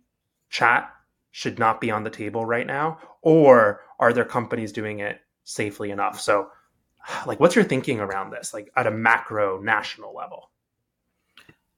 chat 0.51 0.91
should 1.31 1.59
not 1.59 1.81
be 1.81 1.91
on 1.91 2.05
the 2.05 2.11
table 2.11 2.45
right 2.45 2.67
now? 2.67 2.99
Or 3.23 3.81
are 3.99 4.13
there 4.13 4.25
companies 4.25 4.73
doing 4.73 5.01
it 5.01 5.21
safely 5.45 5.91
enough? 5.91 6.21
So, 6.21 6.49
like, 7.27 7.41
what's 7.41 7.55
your 7.55 7.65
thinking 7.65 8.01
around 8.01 8.31
this, 8.31 8.55
like 8.55 8.71
at 8.77 8.87
a 8.87 8.91
macro 8.91 9.61
national 9.61 10.15
level? 10.15 10.51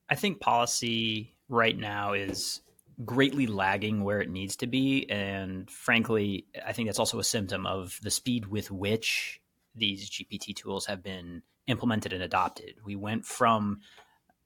I 0.08 0.14
think 0.14 0.40
policy 0.40 1.34
right 1.48 1.76
now 1.76 2.12
is 2.12 2.60
greatly 3.04 3.46
lagging 3.46 4.04
where 4.04 4.20
it 4.20 4.30
needs 4.30 4.56
to 4.56 4.66
be. 4.66 5.08
And 5.10 5.70
frankly, 5.70 6.46
I 6.64 6.72
think 6.72 6.88
that's 6.88 6.98
also 6.98 7.18
a 7.18 7.24
symptom 7.24 7.66
of 7.66 7.98
the 8.02 8.10
speed 8.10 8.46
with 8.46 8.70
which 8.70 9.40
these 9.74 10.08
GPT 10.08 10.56
tools 10.56 10.86
have 10.86 11.02
been 11.02 11.42
implemented 11.66 12.12
and 12.12 12.22
adopted. 12.22 12.76
We 12.84 12.96
went 12.96 13.26
from 13.26 13.80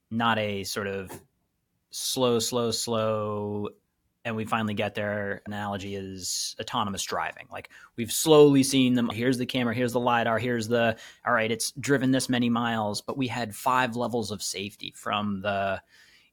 not 0.09 0.37
a 0.37 0.63
sort 0.63 0.87
of 0.87 1.11
slow, 1.91 2.39
slow, 2.39 2.71
slow, 2.71 3.69
and 4.23 4.35
we 4.35 4.45
finally 4.45 4.73
get 4.73 4.95
there. 4.95 5.41
Analogy 5.45 5.95
is 5.95 6.55
autonomous 6.59 7.03
driving. 7.03 7.47
Like 7.51 7.69
we've 7.95 8.11
slowly 8.11 8.63
seen 8.63 8.93
them. 8.93 9.09
Here's 9.09 9.37
the 9.37 9.45
camera, 9.45 9.73
here's 9.73 9.93
the 9.93 9.99
LiDAR, 9.99 10.39
here's 10.39 10.67
the, 10.67 10.97
all 11.25 11.33
right, 11.33 11.51
it's 11.51 11.71
driven 11.71 12.11
this 12.11 12.29
many 12.29 12.49
miles, 12.49 13.01
but 13.01 13.17
we 13.17 13.27
had 13.27 13.55
five 13.55 13.95
levels 13.95 14.31
of 14.31 14.41
safety 14.41 14.93
from 14.95 15.41
the, 15.41 15.81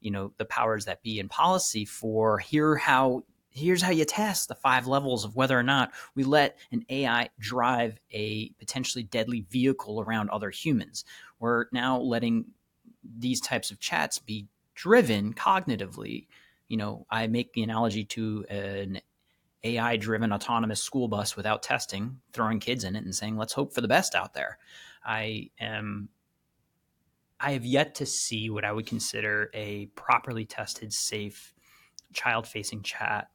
you 0.01 0.11
know, 0.11 0.31
the 0.37 0.45
powers 0.45 0.85
that 0.85 1.03
be 1.03 1.19
in 1.19 1.29
policy 1.29 1.85
for 1.85 2.37
here 2.37 2.75
how 2.75 3.23
here's 3.51 3.81
how 3.81 3.91
you 3.91 4.05
test 4.05 4.47
the 4.47 4.55
five 4.55 4.85
levels 4.87 5.25
of 5.25 5.35
whether 5.35 5.57
or 5.57 5.63
not 5.63 5.91
we 6.15 6.23
let 6.23 6.57
an 6.71 6.85
AI 6.89 7.29
drive 7.39 7.99
a 8.11 8.49
potentially 8.59 9.03
deadly 9.03 9.41
vehicle 9.49 9.99
around 9.99 10.29
other 10.29 10.51
humans. 10.51 11.03
We're 11.39 11.65
now 11.73 11.99
letting 11.99 12.45
these 13.03 13.41
types 13.41 13.71
of 13.71 13.79
chats 13.79 14.19
be 14.19 14.47
driven 14.79 15.33
cognitively. 15.33 16.27
You 16.69 16.77
know, 16.77 17.05
I 17.11 17.27
make 17.27 17.51
the 17.51 17.63
analogy 17.63 18.05
to 18.05 18.45
an 18.49 19.01
AI 19.63 19.97
driven 19.97 20.31
autonomous 20.31 20.81
school 20.81 21.09
bus 21.09 21.35
without 21.35 21.63
testing, 21.63 22.21
throwing 22.31 22.59
kids 22.59 22.85
in 22.85 22.95
it 22.95 23.03
and 23.03 23.13
saying, 23.13 23.35
let's 23.35 23.51
hope 23.51 23.73
for 23.73 23.81
the 23.81 23.89
best 23.89 24.15
out 24.15 24.33
there. 24.33 24.57
I 25.03 25.49
am. 25.59 26.09
I 27.41 27.51
have 27.51 27.65
yet 27.65 27.95
to 27.95 28.05
see 28.05 28.49
what 28.49 28.63
I 28.63 28.71
would 28.71 28.85
consider 28.85 29.49
a 29.53 29.87
properly 29.95 30.45
tested, 30.45 30.93
safe, 30.93 31.53
child 32.13 32.47
facing 32.47 32.81
chat 32.81 33.29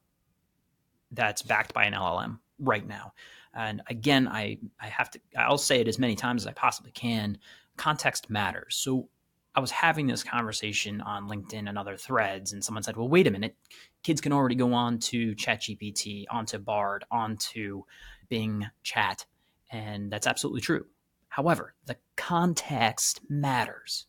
that's 1.11 1.41
backed 1.41 1.73
by 1.73 1.85
an 1.85 1.93
LLM 1.93 2.39
right 2.59 2.85
now. 2.87 3.13
And 3.53 3.81
again, 3.87 4.27
I, 4.27 4.57
I 4.79 4.87
have 4.87 5.09
to, 5.11 5.19
I'll 5.37 5.57
say 5.57 5.79
it 5.79 5.87
as 5.87 5.97
many 5.97 6.15
times 6.15 6.43
as 6.43 6.47
I 6.47 6.53
possibly 6.53 6.91
can. 6.91 7.37
Context 7.77 8.29
matters. 8.29 8.75
So 8.75 9.09
I 9.55 9.61
was 9.61 9.71
having 9.71 10.05
this 10.07 10.23
conversation 10.23 10.99
on 11.01 11.29
LinkedIn 11.29 11.69
and 11.69 11.77
other 11.77 11.95
threads, 11.95 12.51
and 12.51 12.63
someone 12.63 12.83
said, 12.83 12.97
well, 12.97 13.07
wait 13.07 13.27
a 13.27 13.31
minute. 13.31 13.55
Kids 14.03 14.19
can 14.19 14.33
already 14.33 14.55
go 14.55 14.73
on 14.73 14.99
to 14.99 15.33
ChatGPT, 15.35 16.25
onto 16.29 16.57
Bard, 16.57 17.05
onto 17.09 17.83
Bing 18.27 18.67
Chat. 18.83 19.25
And 19.71 20.11
that's 20.11 20.27
absolutely 20.27 20.61
true. 20.61 20.85
However, 21.29 21.73
the 21.85 21.97
context 22.17 23.21
matters. 23.29 24.07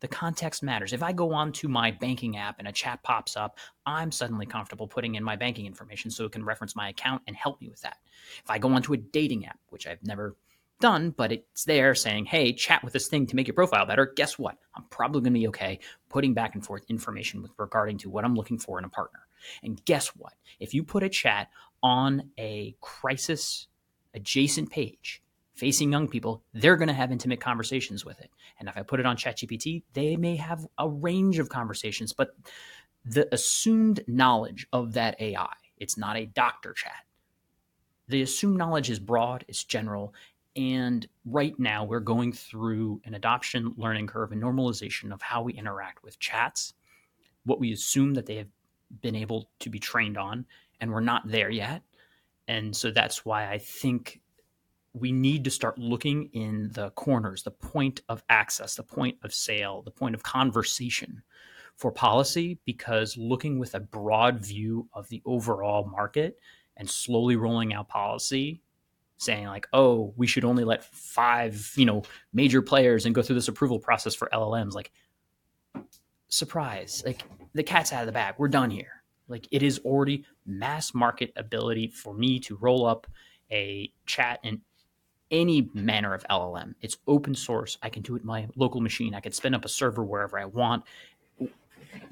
The 0.00 0.08
context 0.08 0.62
matters. 0.62 0.92
If 0.92 1.02
I 1.02 1.12
go 1.12 1.32
on 1.32 1.50
to 1.52 1.68
my 1.68 1.90
banking 1.90 2.36
app 2.36 2.56
and 2.58 2.68
a 2.68 2.72
chat 2.72 3.02
pops 3.02 3.36
up, 3.36 3.58
I'm 3.86 4.12
suddenly 4.12 4.44
comfortable 4.44 4.86
putting 4.86 5.14
in 5.14 5.24
my 5.24 5.34
banking 5.34 5.66
information 5.66 6.10
so 6.10 6.24
it 6.24 6.32
can 6.32 6.44
reference 6.44 6.76
my 6.76 6.90
account 6.90 7.22
and 7.26 7.34
help 7.34 7.60
me 7.60 7.68
with 7.68 7.80
that. 7.80 7.96
If 8.42 8.50
I 8.50 8.58
go 8.58 8.68
onto 8.70 8.92
a 8.92 8.98
dating 8.98 9.46
app, 9.46 9.58
which 9.70 9.86
I've 9.86 10.02
never 10.02 10.36
done, 10.80 11.10
but 11.10 11.32
it's 11.32 11.64
there 11.64 11.94
saying, 11.94 12.26
hey, 12.26 12.52
chat 12.52 12.82
with 12.84 12.92
this 12.92 13.08
thing 13.08 13.26
to 13.26 13.36
make 13.36 13.46
your 13.46 13.54
profile 13.54 13.86
better, 13.86 14.12
guess 14.16 14.38
what? 14.38 14.56
I'm 14.74 14.84
probably 14.90 15.20
going 15.20 15.34
to 15.34 15.40
be 15.40 15.48
okay 15.48 15.78
putting 16.08 16.34
back 16.34 16.54
and 16.54 16.64
forth 16.64 16.84
information 16.88 17.42
with 17.42 17.52
regarding 17.58 17.98
to 17.98 18.10
what 18.10 18.24
I'm 18.24 18.34
looking 18.34 18.58
for 18.58 18.78
in 18.78 18.84
a 18.84 18.88
partner. 18.88 19.20
And 19.62 19.82
guess 19.84 20.08
what? 20.08 20.34
If 20.60 20.74
you 20.74 20.84
put 20.84 21.02
a 21.02 21.08
chat 21.08 21.48
on 21.82 22.30
a 22.38 22.76
crisis 22.80 23.68
adjacent 24.14 24.70
page, 24.70 25.22
facing 25.54 25.92
young 25.92 26.08
people, 26.08 26.42
they're 26.52 26.76
going 26.76 26.88
to 26.88 26.94
have 26.94 27.12
intimate 27.12 27.40
conversations 27.40 28.04
with 28.04 28.20
it. 28.20 28.30
And 28.58 28.68
if 28.68 28.76
I 28.76 28.82
put 28.82 29.00
it 29.00 29.06
on 29.06 29.16
ChatGPT, 29.16 29.82
they 29.92 30.16
may 30.16 30.36
have 30.36 30.66
a 30.78 30.88
range 30.88 31.38
of 31.38 31.48
conversations, 31.48 32.12
but 32.12 32.30
the 33.04 33.32
assumed 33.32 34.02
knowledge 34.06 34.66
of 34.72 34.94
that 34.94 35.20
AI, 35.20 35.52
it's 35.78 35.96
not 35.96 36.16
a 36.16 36.26
doctor 36.26 36.72
chat. 36.72 37.04
The 38.08 38.22
assumed 38.22 38.58
knowledge 38.58 38.90
is 38.90 38.98
broad, 38.98 39.44
it's 39.48 39.64
general, 39.64 40.14
and 40.56 41.06
right 41.24 41.58
now 41.58 41.84
we're 41.84 42.00
going 42.00 42.32
through 42.32 43.00
an 43.04 43.14
adoption 43.14 43.74
learning 43.76 44.06
curve 44.06 44.32
and 44.32 44.42
normalization 44.42 45.12
of 45.12 45.20
how 45.20 45.42
we 45.42 45.52
interact 45.52 46.02
with 46.02 46.18
chats, 46.18 46.74
what 47.44 47.60
we 47.60 47.72
assume 47.72 48.14
that 48.14 48.26
they 48.26 48.36
have 48.36 48.48
been 49.00 49.16
able 49.16 49.48
to 49.60 49.70
be 49.70 49.78
trained 49.78 50.16
on, 50.16 50.46
and 50.80 50.90
we're 50.92 51.00
not 51.00 51.26
there 51.26 51.50
yet. 51.50 51.82
And 52.46 52.76
so 52.76 52.90
that's 52.90 53.24
why 53.24 53.50
I 53.50 53.58
think 53.58 54.20
we 54.92 55.10
need 55.10 55.44
to 55.44 55.50
start 55.50 55.76
looking 55.76 56.30
in 56.32 56.70
the 56.72 56.90
corners, 56.90 57.42
the 57.42 57.50
point 57.50 58.02
of 58.08 58.22
access, 58.28 58.76
the 58.76 58.82
point 58.82 59.16
of 59.24 59.34
sale, 59.34 59.82
the 59.82 59.90
point 59.90 60.14
of 60.14 60.22
conversation 60.22 61.22
for 61.74 61.90
policy, 61.90 62.58
because 62.64 63.16
looking 63.16 63.58
with 63.58 63.74
a 63.74 63.80
broad 63.80 64.38
view 64.38 64.88
of 64.92 65.08
the 65.08 65.20
overall 65.24 65.84
market 65.84 66.38
and 66.76 66.88
slowly 66.88 67.34
rolling 67.34 67.74
out 67.74 67.88
policy 67.88 68.62
saying 69.16 69.46
like, 69.46 69.66
"Oh, 69.72 70.12
we 70.16 70.26
should 70.26 70.44
only 70.44 70.64
let 70.64 70.84
five, 70.84 71.72
you 71.76 71.86
know, 71.86 72.02
major 72.32 72.62
players 72.62 73.06
and 73.06 73.14
go 73.14 73.22
through 73.22 73.36
this 73.36 73.48
approval 73.48 73.78
process 73.78 74.14
for 74.14 74.28
LLMs." 74.32 74.74
Like, 74.74 74.92
surprise! 76.28 77.02
Like 77.04 77.22
the 77.54 77.62
cat's 77.62 77.92
out 77.92 78.02
of 78.02 78.06
the 78.06 78.12
bag. 78.12 78.34
We're 78.38 78.48
done 78.48 78.70
here. 78.70 79.02
Like 79.28 79.48
it 79.50 79.62
is 79.62 79.78
already 79.80 80.24
mass 80.46 80.94
market 80.94 81.32
ability 81.36 81.88
for 81.88 82.14
me 82.14 82.38
to 82.40 82.56
roll 82.56 82.86
up 82.86 83.06
a 83.50 83.92
chat 84.06 84.40
in 84.42 84.60
any 85.30 85.70
manner 85.74 86.14
of 86.14 86.24
LLM. 86.30 86.74
It's 86.80 86.98
open 87.06 87.34
source. 87.34 87.78
I 87.82 87.88
can 87.88 88.02
do 88.02 88.16
it 88.16 88.20
in 88.22 88.26
my 88.26 88.48
local 88.56 88.80
machine. 88.80 89.14
I 89.14 89.20
can 89.20 89.32
spin 89.32 89.54
up 89.54 89.64
a 89.64 89.68
server 89.68 90.04
wherever 90.04 90.38
I 90.38 90.44
want. 90.44 90.84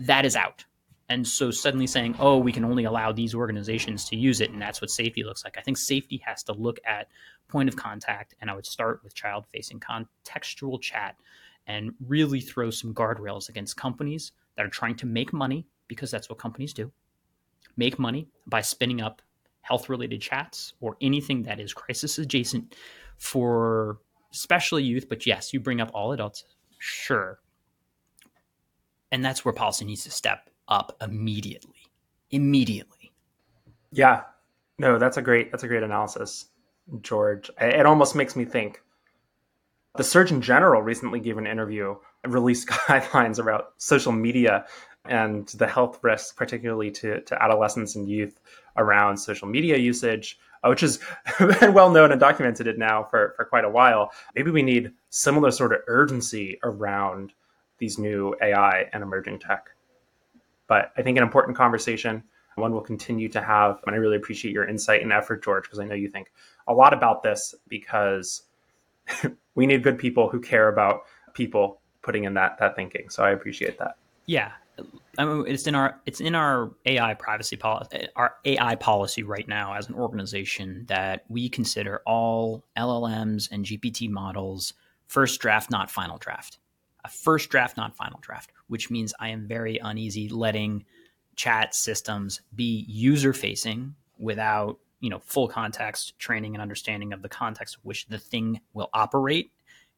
That 0.01 0.25
is 0.25 0.37
out. 0.37 0.65
And 1.13 1.29
so 1.29 1.51
suddenly 1.51 1.87
saying, 1.87 2.17
oh, 2.19 2.39
we 2.39 2.53
can 2.53 2.65
only 2.65 2.85
allow 2.85 3.13
these 3.13 3.35
organizations 3.35 4.07
to 4.07 4.17
use 4.17 4.41
it, 4.41 4.51
and 4.51 4.63
that's 4.63 4.81
what 4.81 4.91
safety 4.91 5.23
looks 5.23 5.45
like. 5.45 5.59
I 5.59 5.61
think 5.61 5.77
safety 5.77 6.23
has 6.25 6.43
to 6.45 6.55
look 6.55 6.81
at 6.87 7.09
point 7.49 7.69
of 7.69 7.77
contact, 7.77 8.35
and 8.41 8.51
I 8.51 8.55
would 8.55 8.65
start 8.65 9.03
with 9.05 9.15
child 9.15 9.45
facing 9.53 9.79
contextual 9.79 10.81
chat 10.81 11.17
and 11.67 11.93
really 12.09 12.41
throw 12.41 12.71
some 12.71 12.95
guardrails 12.95 13.51
against 13.51 13.77
companies 13.77 14.33
that 14.57 14.65
are 14.65 14.71
trying 14.71 14.95
to 14.97 15.07
make 15.07 15.35
money, 15.35 15.67
because 15.87 16.11
that's 16.11 16.31
what 16.31 16.39
companies 16.39 16.73
do 16.73 16.91
make 17.77 17.99
money 17.99 18.27
by 18.47 18.63
spinning 18.63 19.03
up 19.03 19.21
health 19.61 19.91
related 19.91 20.23
chats 20.23 20.73
or 20.81 20.97
anything 21.03 21.43
that 21.43 21.61
is 21.61 21.75
crisis 21.75 22.17
adjacent 22.17 22.75
for 23.19 23.99
especially 24.33 24.83
youth. 24.83 25.11
But 25.11 25.27
yes, 25.27 25.53
you 25.53 25.61
bring 25.61 25.83
up 25.83 25.91
all 25.93 26.13
adults, 26.13 26.45
sure. 26.79 27.39
And 29.11 29.23
that's 29.23 29.45
where 29.45 29.53
policy 29.53 29.85
needs 29.85 30.05
to 30.05 30.11
step 30.11 30.49
up 30.69 30.97
immediately. 31.01 31.91
Immediately. 32.31 33.13
Yeah. 33.91 34.23
No, 34.79 34.99
that's 34.99 35.17
a 35.17 35.23
great 35.23 35.51
that's 35.51 35.63
a 35.63 35.69
great 35.69 35.83
analysis, 35.83 36.47
George. 37.03 37.51
It 37.61 37.87
almost 37.87 38.15
makes 38.15 38.37
me 38.37 38.45
think. 38.45 38.83
The 39.97 40.05
Surgeon 40.05 40.41
General 40.41 40.81
recently 40.81 41.21
gave 41.21 41.37
an 41.37 41.47
interview, 41.47 41.97
released 42.25 42.69
guidelines 42.89 43.39
about 43.39 43.75
social 43.77 44.13
media 44.13 44.65
and 45.05 45.47
the 45.49 45.67
health 45.67 45.99
risks, 46.03 46.33
particularly 46.33 46.91
to, 46.93 47.21
to 47.23 47.43
adolescents 47.43 47.97
and 47.97 48.09
youth 48.09 48.41
around 48.77 49.17
social 49.17 49.49
media 49.49 49.77
usage, 49.77 50.39
uh, 50.63 50.69
which 50.69 50.85
been 51.39 51.75
well 51.75 51.91
known 51.91 52.13
and 52.13 52.21
documented 52.21 52.67
it 52.67 52.79
now 52.79 53.03
for, 53.03 53.35
for 53.37 53.45
quite 53.45 53.65
a 53.65 53.71
while. 53.71 54.13
Maybe 54.35 54.51
we 54.51 54.63
need 54.63 54.93
similar 55.11 55.51
sort 55.51 55.73
of 55.73 55.81
urgency 55.89 56.59
around 56.63 57.33
these 57.79 57.99
new 57.99 58.35
AI 58.41 58.89
and 58.93 59.03
emerging 59.03 59.41
tech. 59.41 59.71
But 60.73 60.91
I 60.97 61.03
think 61.03 61.19
an 61.19 61.23
important 61.23 61.55
conversation, 61.55 62.23
one 62.55 62.73
we'll 62.73 62.81
continue 62.81 63.29
to 63.29 63.43
have. 63.43 63.83
And 63.87 63.95
I 63.95 63.99
really 63.99 64.17
appreciate 64.17 64.55
your 64.55 64.67
insight 64.67 65.03
and 65.03 65.13
effort, 65.13 65.45
George, 65.45 65.65
because 65.65 65.79
I 65.79 65.85
know 65.85 65.95
you 65.95 66.09
think 66.09 66.33
a 66.67 66.73
lot 66.73 66.95
about 66.95 67.23
this 67.23 67.55
because 67.69 68.45
we 69.55 69.67
need 69.67 69.83
good 69.83 69.99
people 69.99 70.31
who 70.31 70.41
care 70.41 70.69
about 70.69 71.03
people 71.35 71.83
putting 72.01 72.25
in 72.25 72.33
that 72.33 72.57
that 72.59 72.75
thinking. 72.75 73.11
So 73.11 73.23
I 73.23 73.33
appreciate 73.33 73.79
that. 73.81 73.97
Yeah, 74.25 74.53
I 75.19 75.27
mean, 75.27 75.45
it's 75.47 75.67
in 75.67 75.75
our 75.75 76.01
it's 76.07 76.23
in 76.23 76.35
our 76.35 76.71
AI 76.87 77.13
privacy 77.13 77.57
policy, 77.57 78.09
our 78.17 78.37
AI 78.47 78.75
policy 78.77 79.23
right 79.23 79.47
now 79.47 79.75
as 79.75 79.91
an 79.91 79.95
organization 79.95 80.87
that 80.89 81.27
we 81.29 81.51
consider 81.51 82.01
all 82.07 82.65
LLMs 82.79 83.51
and 83.53 83.67
GPT 83.67 84.09
models 84.09 84.73
first 85.07 85.39
draft, 85.39 85.71
not 85.71 85.91
final 85.91 86.17
draft. 86.17 86.57
A 87.05 87.09
first 87.09 87.51
draft, 87.51 87.77
not 87.77 87.97
final 87.97 88.21
draft, 88.21 88.53
which 88.69 88.91
means 88.91 89.13
I 89.19 89.29
am 89.29 89.47
very 89.47 89.79
uneasy 89.79 90.29
letting 90.29 90.85
chat 91.35 91.75
systems 91.75 92.41
be 92.55 92.85
user 92.89 93.33
facing 93.33 93.95
without 94.19 94.79
you 95.01 95.11
know 95.11 95.19
full 95.19 95.49
context 95.49 96.19
training 96.19 96.55
and 96.55 96.63
understanding 96.63 97.13
of 97.13 97.23
the 97.23 97.29
context 97.29 97.79
which 97.83 98.07
the 98.09 98.19
thing 98.19 98.61
will 98.75 98.91
operate 98.93 99.51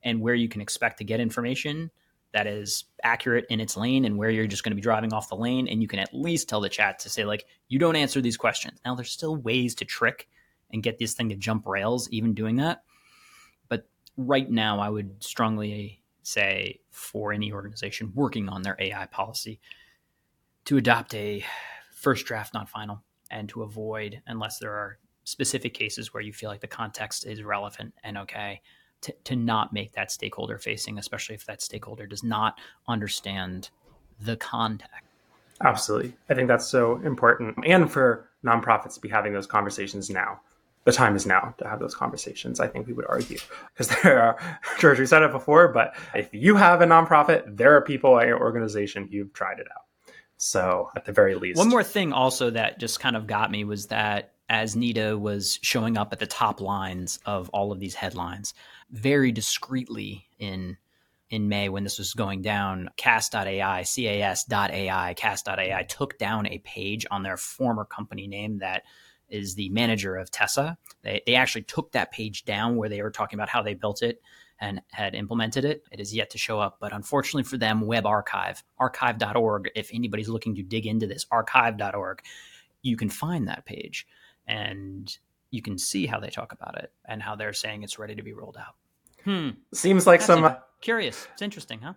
and 0.04 0.20
where 0.20 0.34
you 0.34 0.48
can 0.48 0.60
expect 0.60 0.98
to 0.98 1.04
get 1.04 1.18
information 1.18 1.90
that 2.32 2.46
is 2.46 2.84
accurate 3.02 3.44
in 3.50 3.60
its 3.60 3.76
lane 3.76 4.04
and 4.04 4.16
where 4.16 4.30
you're 4.30 4.46
just 4.46 4.62
going 4.62 4.70
to 4.70 4.76
be 4.76 4.80
driving 4.80 5.12
off 5.12 5.28
the 5.28 5.34
lane 5.34 5.66
and 5.66 5.82
you 5.82 5.88
can 5.88 5.98
at 5.98 6.14
least 6.14 6.48
tell 6.48 6.60
the 6.60 6.68
chat 6.68 7.00
to 7.00 7.10
say 7.10 7.24
like 7.24 7.44
you 7.68 7.80
don't 7.80 7.96
answer 7.96 8.20
these 8.20 8.36
questions. 8.36 8.78
Now 8.84 8.94
there's 8.94 9.10
still 9.10 9.36
ways 9.36 9.74
to 9.76 9.84
trick 9.84 10.28
and 10.72 10.82
get 10.82 10.98
this 10.98 11.14
thing 11.14 11.28
to 11.30 11.36
jump 11.36 11.66
rails 11.66 12.08
even 12.10 12.34
doing 12.34 12.56
that 12.56 12.82
but 13.68 13.86
right 14.16 14.50
now 14.50 14.80
i 14.80 14.88
would 14.88 15.22
strongly 15.22 16.02
say 16.26 16.80
for 16.90 17.32
any 17.32 17.52
organization 17.52 18.12
working 18.14 18.48
on 18.48 18.62
their 18.62 18.76
ai 18.78 19.06
policy 19.06 19.60
to 20.64 20.76
adopt 20.76 21.14
a 21.14 21.44
first 21.92 22.26
draft 22.26 22.54
not 22.54 22.68
final 22.68 23.02
and 23.30 23.48
to 23.48 23.62
avoid 23.62 24.20
unless 24.26 24.58
there 24.58 24.72
are 24.72 24.98
specific 25.24 25.74
cases 25.74 26.12
where 26.12 26.22
you 26.22 26.32
feel 26.32 26.50
like 26.50 26.60
the 26.60 26.66
context 26.66 27.26
is 27.26 27.42
relevant 27.42 27.94
and 28.02 28.18
okay 28.18 28.60
to, 29.04 29.14
to 29.24 29.36
not 29.36 29.72
make 29.72 29.92
that 29.92 30.10
stakeholder 30.10 30.58
facing, 30.58 30.98
especially 30.98 31.34
if 31.34 31.44
that 31.44 31.60
stakeholder 31.60 32.06
does 32.06 32.22
not 32.22 32.58
understand 32.88 33.68
the 34.20 34.36
context. 34.36 34.94
Absolutely. 35.62 36.14
I 36.30 36.34
think 36.34 36.48
that's 36.48 36.66
so 36.66 36.96
important. 37.04 37.56
And 37.66 37.90
for 37.90 38.30
nonprofits 38.44 38.94
to 38.94 39.00
be 39.00 39.08
having 39.08 39.32
those 39.34 39.46
conversations 39.46 40.08
now. 40.08 40.40
The 40.84 40.92
time 40.92 41.16
is 41.16 41.26
now 41.26 41.54
to 41.58 41.68
have 41.68 41.80
those 41.80 41.94
conversations, 41.94 42.60
I 42.60 42.68
think 42.68 42.86
we 42.86 42.92
would 42.92 43.06
argue. 43.08 43.38
Because 43.72 43.88
there 44.02 44.20
are, 44.20 44.60
George, 44.78 44.98
we 44.98 45.06
said 45.06 45.22
it 45.22 45.32
before, 45.32 45.68
but 45.68 45.94
if 46.14 46.28
you 46.32 46.56
have 46.56 46.80
a 46.80 46.86
nonprofit, 46.86 47.56
there 47.56 47.74
are 47.76 47.80
people 47.80 48.18
at 48.18 48.26
your 48.26 48.38
organization 48.38 49.08
who've 49.10 49.32
tried 49.32 49.58
it 49.58 49.66
out. 49.74 49.82
So 50.36 50.90
at 50.96 51.04
the 51.04 51.12
very 51.12 51.34
least. 51.34 51.58
One 51.58 51.68
more 51.68 51.84
thing 51.84 52.12
also 52.12 52.50
that 52.50 52.78
just 52.78 53.00
kind 53.00 53.16
of 53.16 53.26
got 53.26 53.50
me 53.50 53.64
was 53.64 53.86
that 53.86 54.32
as 54.48 54.76
NEDA 54.76 55.18
was 55.18 55.58
showing 55.62 55.96
up 55.96 56.12
at 56.12 56.18
the 56.18 56.26
top 56.26 56.60
lines 56.60 57.18
of 57.24 57.48
all 57.50 57.72
of 57.72 57.80
these 57.80 57.94
headlines, 57.94 58.52
very 58.90 59.32
discreetly 59.32 60.26
in 60.38 60.76
in 61.30 61.48
May 61.48 61.68
when 61.68 61.82
this 61.82 61.98
was 61.98 62.12
going 62.12 62.42
down, 62.42 62.90
Cas.ai, 62.96 63.82
CAS.ai, 63.82 65.14
Cas.ai 65.14 65.82
took 65.84 66.18
down 66.18 66.46
a 66.46 66.58
page 66.58 67.06
on 67.10 67.22
their 67.22 67.36
former 67.36 67.84
company 67.84 68.28
name 68.28 68.58
that 68.58 68.82
is 69.28 69.54
the 69.54 69.68
manager 69.70 70.16
of 70.16 70.30
Tessa. 70.30 70.78
They, 71.02 71.22
they 71.26 71.34
actually 71.34 71.62
took 71.62 71.92
that 71.92 72.12
page 72.12 72.44
down 72.44 72.76
where 72.76 72.88
they 72.88 73.02
were 73.02 73.10
talking 73.10 73.38
about 73.38 73.48
how 73.48 73.62
they 73.62 73.74
built 73.74 74.02
it 74.02 74.20
and 74.60 74.80
had 74.90 75.14
implemented 75.14 75.64
it. 75.64 75.84
It 75.90 76.00
is 76.00 76.14
yet 76.14 76.30
to 76.30 76.38
show 76.38 76.60
up, 76.60 76.76
but 76.80 76.92
unfortunately 76.92 77.42
for 77.42 77.58
them, 77.58 77.80
Web 77.80 78.06
Archive, 78.06 78.62
archive.org, 78.78 79.70
if 79.74 79.90
anybody's 79.92 80.28
looking 80.28 80.54
to 80.54 80.62
dig 80.62 80.86
into 80.86 81.06
this, 81.06 81.26
archive.org, 81.30 82.22
you 82.82 82.96
can 82.96 83.08
find 83.08 83.48
that 83.48 83.64
page 83.64 84.06
and 84.46 85.16
you 85.50 85.62
can 85.62 85.78
see 85.78 86.06
how 86.06 86.20
they 86.20 86.30
talk 86.30 86.52
about 86.52 86.78
it 86.78 86.92
and 87.04 87.22
how 87.22 87.34
they're 87.34 87.52
saying 87.52 87.82
it's 87.82 87.98
ready 87.98 88.14
to 88.14 88.22
be 88.22 88.32
rolled 88.32 88.56
out. 88.56 88.74
Hmm. 89.24 89.50
Seems 89.72 90.06
like 90.06 90.20
That's 90.20 90.26
some 90.26 90.56
curious. 90.80 91.26
It's 91.32 91.42
interesting, 91.42 91.80
huh? 91.80 91.94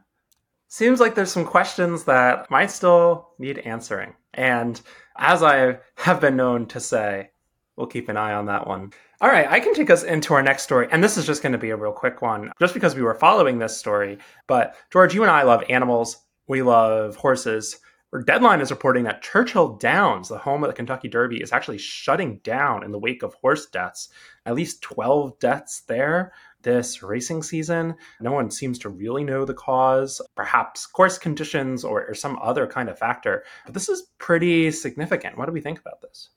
Seems 0.69 0.99
like 0.99 1.15
there's 1.15 1.31
some 1.31 1.45
questions 1.45 2.03
that 2.03 2.51
might 2.51 2.71
still 2.71 3.29
need 3.39 3.59
answering. 3.59 4.13
And 4.33 4.79
as 5.17 5.41
I 5.41 5.79
have 5.95 6.19
been 6.19 6.35
known 6.35 6.65
to 6.67 6.79
say, 6.79 7.31
we'll 7.77 7.87
keep 7.87 8.09
an 8.09 8.17
eye 8.17 8.33
on 8.33 8.47
that 8.47 8.67
one. 8.67 8.91
All 9.21 9.29
right, 9.29 9.47
I 9.49 9.61
can 9.61 9.73
take 9.73 9.89
us 9.89 10.03
into 10.03 10.33
our 10.33 10.43
next 10.43 10.63
story. 10.63 10.87
And 10.91 11.03
this 11.03 11.17
is 11.17 11.25
just 11.25 11.41
going 11.41 11.53
to 11.53 11.57
be 11.57 11.69
a 11.69 11.77
real 11.77 11.93
quick 11.93 12.21
one, 12.21 12.51
just 12.59 12.73
because 12.73 12.95
we 12.95 13.01
were 13.01 13.15
following 13.15 13.59
this 13.59 13.77
story. 13.77 14.17
But 14.45 14.75
George, 14.91 15.15
you 15.15 15.23
and 15.23 15.31
I 15.31 15.43
love 15.43 15.63
animals. 15.69 16.17
We 16.47 16.61
love 16.61 17.15
horses. 17.15 17.79
Deadline 18.25 18.61
is 18.61 18.71
reporting 18.71 19.03
that 19.03 19.21
Churchill 19.21 19.75
Downs, 19.77 20.29
the 20.29 20.37
home 20.37 20.63
of 20.63 20.69
the 20.69 20.73
Kentucky 20.73 21.07
Derby, 21.07 21.41
is 21.41 21.51
actually 21.51 21.77
shutting 21.77 22.37
down 22.37 22.83
in 22.83 22.91
the 22.91 22.99
wake 22.99 23.23
of 23.23 23.33
horse 23.35 23.65
deaths. 23.67 24.09
At 24.45 24.55
least 24.55 24.81
12 24.81 25.39
deaths 25.39 25.81
there 25.87 26.31
this 26.63 27.03
racing 27.03 27.43
season. 27.43 27.95
No 28.19 28.31
one 28.31 28.51
seems 28.51 28.79
to 28.79 28.89
really 28.89 29.23
know 29.23 29.45
the 29.45 29.53
cause, 29.53 30.21
perhaps 30.35 30.85
course 30.85 31.17
conditions 31.17 31.83
or, 31.83 32.07
or 32.07 32.13
some 32.13 32.37
other 32.41 32.67
kind 32.67 32.89
of 32.89 32.97
factor. 32.97 33.43
But 33.65 33.73
this 33.73 33.89
is 33.89 34.03
pretty 34.17 34.71
significant. 34.71 35.37
What 35.37 35.45
do 35.45 35.51
we 35.51 35.61
think 35.61 35.79
about 35.79 36.01
this? 36.01 36.29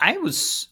I 0.00 0.18
was 0.18 0.68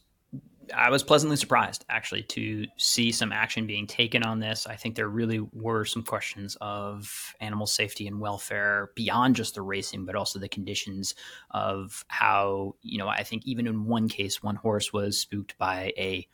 I 0.75 0.91
was 0.91 1.03
pleasantly 1.03 1.37
surprised 1.37 1.85
actually 1.89 2.23
to 2.25 2.67
see 2.77 3.13
some 3.13 3.33
action 3.33 3.67
being 3.67 3.87
taken 3.87 4.23
on 4.23 4.41
this. 4.41 4.67
I 4.67 4.77
think 4.77 4.95
there 4.95 5.09
really 5.09 5.41
were 5.53 5.85
some 5.85 6.03
questions 6.03 6.57
of 6.61 7.35
animal 7.41 7.67
safety 7.67 8.07
and 8.07 8.21
welfare 8.21 8.91
beyond 8.95 9.37
just 9.37 9.55
the 9.55 9.63
racing, 9.63 10.07
but 10.07 10.17
also 10.17 10.39
the 10.39 10.49
conditions 10.49 11.15
of 11.51 12.05
how, 12.09 12.75
you 12.83 12.99
know, 12.99 13.09
I 13.09 13.23
think 13.23 13.47
even 13.47 13.67
in 13.67 13.85
one 13.85 14.09
case, 14.09 14.43
one 14.43 14.57
horse 14.57 14.93
was 14.93 15.19
spooked 15.19 15.57
by 15.59 15.93
a 15.97 16.27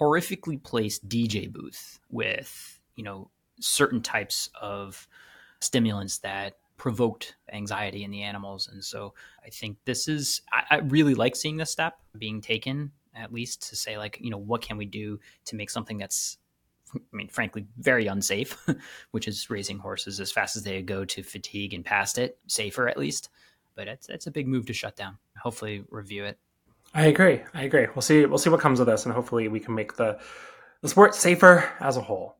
horrifically 0.00 0.62
placed 0.62 1.08
DJ 1.08 1.50
booth 1.50 2.00
with, 2.10 2.80
you 2.96 3.04
know, 3.04 3.30
certain 3.60 4.02
types 4.02 4.50
of 4.60 5.08
stimulants 5.60 6.18
that 6.18 6.58
provoked 6.76 7.36
anxiety 7.52 8.04
in 8.04 8.10
the 8.10 8.22
animals. 8.22 8.68
And 8.70 8.84
so 8.84 9.14
I 9.44 9.48
think 9.48 9.78
this 9.84 10.08
is, 10.08 10.42
I, 10.52 10.76
I 10.76 10.78
really 10.80 11.14
like 11.14 11.34
seeing 11.34 11.56
this 11.56 11.70
step 11.70 11.98
being 12.18 12.40
taken 12.40 12.92
at 13.16 13.32
least 13.32 13.68
to 13.68 13.76
say 13.76 13.98
like 13.98 14.18
you 14.20 14.30
know 14.30 14.36
what 14.36 14.62
can 14.62 14.76
we 14.76 14.84
do 14.84 15.18
to 15.46 15.56
make 15.56 15.70
something 15.70 15.98
that's 15.98 16.38
I 16.94 17.16
mean, 17.16 17.28
frankly, 17.28 17.66
very 17.78 18.06
unsafe, 18.06 18.56
which 19.10 19.26
is 19.26 19.50
raising 19.50 19.76
horses 19.76 20.20
as 20.20 20.30
fast 20.30 20.54
as 20.54 20.62
they 20.62 20.80
go 20.82 21.04
to 21.04 21.22
fatigue 21.24 21.74
and 21.74 21.84
past 21.84 22.16
it, 22.16 22.38
safer 22.46 22.88
at 22.88 22.96
least. 22.96 23.28
But 23.74 23.88
it's 23.88 24.08
it's 24.08 24.28
a 24.28 24.30
big 24.30 24.46
move 24.46 24.66
to 24.66 24.72
shut 24.72 24.94
down. 24.94 25.18
Hopefully, 25.42 25.84
review 25.90 26.24
it. 26.24 26.38
I 26.96 27.06
agree. 27.08 27.42
I 27.52 27.64
agree. 27.64 27.86
We'll 27.94 28.00
see. 28.00 28.24
We'll 28.24 28.38
see 28.38 28.48
what 28.48 28.60
comes 28.60 28.80
of 28.80 28.86
this, 28.86 29.04
and 29.04 29.14
hopefully, 29.14 29.48
we 29.48 29.60
can 29.60 29.74
make 29.74 29.96
the 29.96 30.18
the 30.80 30.88
sport 30.88 31.14
safer 31.14 31.68
as 31.78 31.98
a 31.98 32.00
whole. 32.00 32.38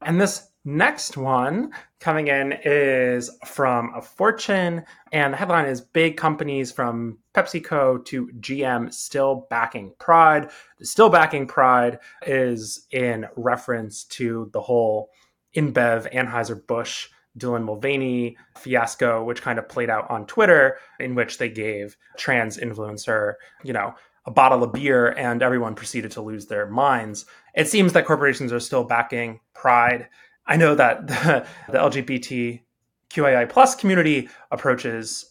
And 0.00 0.20
this 0.20 0.50
next 0.64 1.16
one 1.16 1.72
coming 1.98 2.28
in 2.28 2.54
is 2.64 3.36
from 3.44 3.92
a 3.96 4.00
Fortune, 4.00 4.84
and 5.10 5.32
the 5.32 5.36
headline 5.36 5.66
is 5.66 5.80
"Big 5.80 6.16
companies 6.16 6.70
from 6.70 7.18
PepsiCo 7.34 8.04
to 8.04 8.28
GM 8.38 8.94
still 8.94 9.48
backing 9.50 9.94
Pride." 9.98 10.50
The 10.78 10.86
still 10.86 11.08
backing 11.08 11.48
Pride 11.48 11.98
is 12.24 12.86
in 12.92 13.26
reference 13.34 14.04
to 14.04 14.48
the 14.52 14.60
whole 14.60 15.10
InBev 15.56 16.12
Anheuser 16.14 16.64
Busch 16.64 17.08
Dylan 17.38 17.64
Mulvaney 17.64 18.36
fiasco, 18.56 19.24
which 19.24 19.42
kind 19.42 19.58
of 19.58 19.68
played 19.68 19.90
out 19.90 20.08
on 20.10 20.26
Twitter, 20.26 20.78
in 21.00 21.14
which 21.14 21.38
they 21.38 21.48
gave 21.48 21.96
trans 22.16 22.56
influencer, 22.58 23.34
you 23.62 23.72
know, 23.72 23.94
a 24.26 24.30
bottle 24.30 24.62
of 24.62 24.72
beer 24.72 25.08
and 25.08 25.42
everyone 25.42 25.74
proceeded 25.74 26.10
to 26.12 26.22
lose 26.22 26.46
their 26.46 26.66
minds. 26.66 27.26
It 27.54 27.68
seems 27.68 27.92
that 27.92 28.06
corporations 28.06 28.52
are 28.52 28.60
still 28.60 28.84
backing 28.84 29.40
Pride. 29.54 30.08
I 30.46 30.56
know 30.56 30.74
that 30.74 31.06
the, 31.08 31.46
the 31.68 31.78
LGBTQIA 31.78 33.48
plus 33.48 33.74
community 33.74 34.28
approaches 34.50 35.30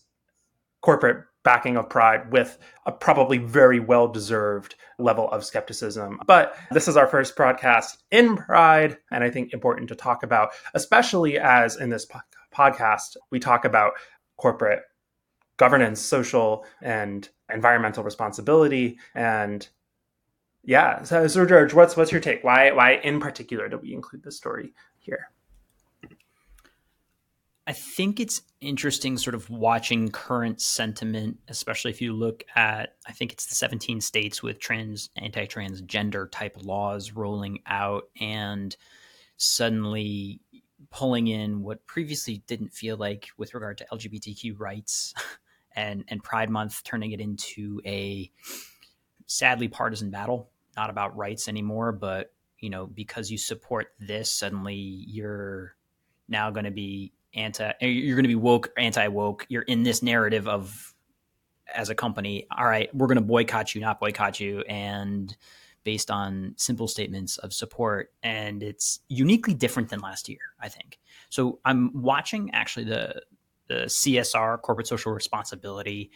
corporate 0.81 1.25
backing 1.43 1.77
of 1.77 1.89
Pride 1.89 2.31
with 2.31 2.57
a 2.85 2.91
probably 2.91 3.37
very 3.37 3.79
well 3.79 4.07
deserved 4.07 4.75
level 4.97 5.29
of 5.31 5.45
skepticism. 5.45 6.19
But 6.25 6.55
this 6.71 6.87
is 6.87 6.97
our 6.97 7.07
first 7.07 7.35
broadcast 7.35 8.03
in 8.11 8.37
Pride, 8.37 8.97
and 9.11 9.23
I 9.23 9.29
think 9.29 9.53
important 9.53 9.89
to 9.89 9.95
talk 9.95 10.23
about, 10.23 10.51
especially 10.73 11.37
as 11.37 11.75
in 11.75 11.89
this 11.89 12.05
po- 12.05 12.19
podcast, 12.53 13.17
we 13.31 13.39
talk 13.39 13.65
about 13.65 13.93
corporate 14.37 14.81
governance, 15.57 15.99
social 16.01 16.65
and 16.81 17.29
environmental 17.53 18.03
responsibility. 18.03 18.97
And 19.13 19.67
yeah, 20.63 21.03
so, 21.03 21.27
so 21.27 21.45
George, 21.45 21.73
what's 21.73 21.97
what's 21.97 22.11
your 22.11 22.21
take? 22.21 22.43
Why 22.43 22.71
why 22.71 22.93
in 23.03 23.19
particular 23.19 23.67
do 23.67 23.77
we 23.77 23.93
include 23.93 24.23
this 24.23 24.37
story 24.37 24.73
here? 24.99 25.29
I 27.65 27.71
think 27.71 28.19
it's 28.19 28.41
interesting 28.59 29.17
sort 29.17 29.35
of 29.35 29.49
watching 29.49 30.09
current 30.09 30.59
sentiment, 30.59 31.37
especially 31.47 31.91
if 31.91 32.01
you 32.01 32.11
look 32.11 32.43
at, 32.55 32.95
I 33.07 33.13
think 33.13 33.31
it's 33.31 33.45
the 33.45 33.55
17 33.55 34.01
states 34.01 34.43
with 34.43 34.59
trans, 34.59 35.09
anti 35.15 35.45
transgender 35.45 36.29
type 36.29 36.57
laws 36.61 37.13
rolling 37.13 37.59
out 37.65 38.09
and 38.19 38.75
suddenly 39.37 40.41
pulling 40.89 41.27
in 41.27 41.63
what 41.63 41.85
previously 41.85 42.43
didn't 42.47 42.73
feel 42.73 42.97
like 42.97 43.29
with 43.37 43.53
regard 43.53 43.77
to 43.77 43.85
LGBTQ 43.93 44.59
rights 44.59 45.13
and, 45.75 46.03
and 46.09 46.21
Pride 46.21 46.49
Month, 46.49 46.83
turning 46.83 47.13
it 47.13 47.21
into 47.21 47.81
a 47.85 48.29
sadly 49.25 49.69
partisan 49.69 50.11
battle, 50.11 50.49
not 50.75 50.89
about 50.89 51.15
rights 51.15 51.47
anymore, 51.47 51.93
but 51.93 52.33
you 52.59 52.69
know, 52.69 52.87
because 52.87 53.31
you 53.31 53.37
support 53.37 53.93
this, 53.99 54.31
suddenly 54.31 54.75
you're 54.75 55.75
now 56.27 56.51
going 56.51 56.65
to 56.65 56.71
be 56.71 57.13
anti 57.35 57.71
eh, 57.81 57.87
you're 57.87 58.15
going 58.15 58.23
to 58.23 58.29
be 58.29 58.35
woke 58.35 58.69
anti 58.77 59.07
woke 59.07 59.45
you're 59.49 59.63
in 59.63 59.83
this 59.83 60.01
narrative 60.01 60.47
of 60.47 60.93
as 61.73 61.89
a 61.89 61.95
company 61.95 62.45
all 62.55 62.65
right 62.65 62.93
we're 62.93 63.07
going 63.07 63.15
to 63.17 63.21
boycott 63.21 63.73
you 63.73 63.81
not 63.81 63.99
boycott 63.99 64.39
you 64.39 64.61
and 64.61 65.35
based 65.83 66.09
on 66.09 66.53
simple 66.57 66.87
statements 66.87 67.37
of 67.39 67.53
support 67.53 68.11
and 68.23 68.63
it's 68.63 68.99
uniquely 69.09 69.53
different 69.53 69.89
than 69.89 69.99
last 69.99 70.29
year 70.29 70.39
i 70.59 70.69
think. 70.69 70.99
So 71.29 71.59
i'm 71.65 71.91
watching 71.93 72.51
actually 72.51 72.85
the 72.85 73.21
the 73.67 73.85
csr 73.85 74.61
corporate 74.61 74.87
social 74.87 75.11
responsibility 75.11 76.11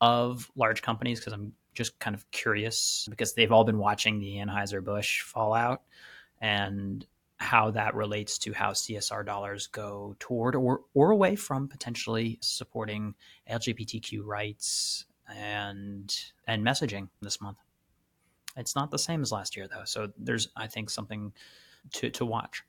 of 0.00 0.50
large 0.56 0.82
companies 0.82 1.20
because 1.20 1.32
i'm 1.32 1.52
just 1.74 1.98
kind 1.98 2.14
of 2.14 2.30
curious 2.30 3.06
because 3.08 3.34
they've 3.34 3.52
all 3.52 3.64
been 3.64 3.78
watching 3.78 4.18
the 4.18 4.36
anheuser-busch 4.36 5.22
fallout 5.22 5.82
and 6.40 7.06
how 7.42 7.72
that 7.72 7.94
relates 7.94 8.38
to 8.38 8.52
how 8.52 8.70
CSR 8.70 9.26
dollars 9.26 9.66
go 9.66 10.14
toward 10.20 10.54
or, 10.54 10.82
or 10.94 11.10
away 11.10 11.34
from 11.34 11.66
potentially 11.66 12.38
supporting 12.40 13.14
LGBTQ 13.50 14.24
rights 14.24 15.06
and 15.28 16.14
and 16.46 16.64
messaging 16.64 17.08
this 17.20 17.40
month. 17.40 17.58
It's 18.56 18.76
not 18.76 18.90
the 18.90 18.98
same 18.98 19.22
as 19.22 19.32
last 19.32 19.56
year 19.56 19.66
though, 19.66 19.84
so 19.84 20.12
there's 20.16 20.48
I 20.56 20.68
think 20.68 20.88
something 20.88 21.32
to 21.94 22.10
to 22.10 22.24
watch. 22.24 22.62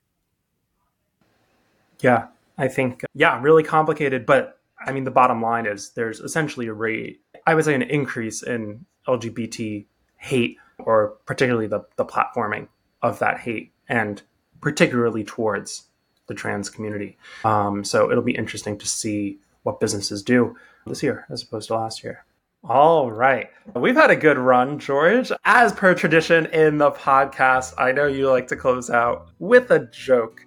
Yeah, 2.01 2.27
I 2.57 2.67
think 2.67 3.03
yeah, 3.13 3.39
really 3.41 3.63
complicated, 3.63 4.25
but 4.25 4.59
I 4.83 4.91
mean 4.91 5.03
the 5.03 5.11
bottom 5.11 5.41
line 5.41 5.67
is 5.67 5.91
there's 5.91 6.19
essentially 6.19 6.67
a 6.67 6.73
rate 6.73 7.21
I 7.45 7.53
would 7.53 7.65
say 7.65 7.75
an 7.75 7.83
increase 7.83 8.41
in 8.41 8.85
LGBT 9.07 9.85
hate 10.17 10.57
or 10.79 11.17
particularly 11.25 11.67
the 11.67 11.81
the 11.95 12.05
platforming 12.05 12.69
of 13.03 13.19
that 13.19 13.39
hate 13.39 13.71
and 13.87 14.23
particularly 14.63 15.25
towards 15.25 15.87
the 16.27 16.33
trans 16.33 16.69
community. 16.69 17.17
Um, 17.43 17.83
so 17.83 18.09
it'll 18.09 18.23
be 18.23 18.35
interesting 18.35 18.77
to 18.77 18.87
see 18.87 19.39
what 19.63 19.81
businesses 19.81 20.23
do 20.23 20.55
this 20.87 21.03
year 21.03 21.25
as 21.29 21.43
opposed 21.43 21.67
to 21.67 21.75
last 21.75 22.01
year. 22.01 22.23
All 22.63 23.11
right. 23.11 23.49
We've 23.75 23.95
had 23.95 24.09
a 24.09 24.15
good 24.15 24.37
run, 24.37 24.79
George. 24.79 25.33
As 25.43 25.73
per 25.73 25.93
tradition 25.93 26.45
in 26.45 26.77
the 26.77 26.91
podcast, 26.91 27.73
I 27.77 27.91
know 27.91 28.07
you 28.07 28.29
like 28.29 28.47
to 28.47 28.55
close 28.55 28.89
out 28.89 29.27
with 29.39 29.69
a 29.69 29.79
joke. 29.91 30.45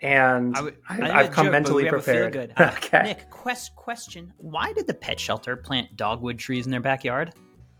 And 0.00 0.56
I 0.88 1.24
have 1.24 1.32
come 1.32 1.46
joke, 1.46 1.52
mentally 1.52 1.88
prepared. 1.88 2.34
Good. 2.34 2.52
Uh, 2.56 2.70
okay. 2.76 3.02
Nick, 3.02 3.30
quest 3.30 3.74
question. 3.74 4.32
Why 4.36 4.72
did 4.74 4.86
the 4.86 4.94
pet 4.94 5.18
shelter 5.18 5.56
plant 5.56 5.96
dogwood 5.96 6.38
trees 6.38 6.66
in 6.66 6.70
their 6.70 6.80
backyard? 6.80 7.32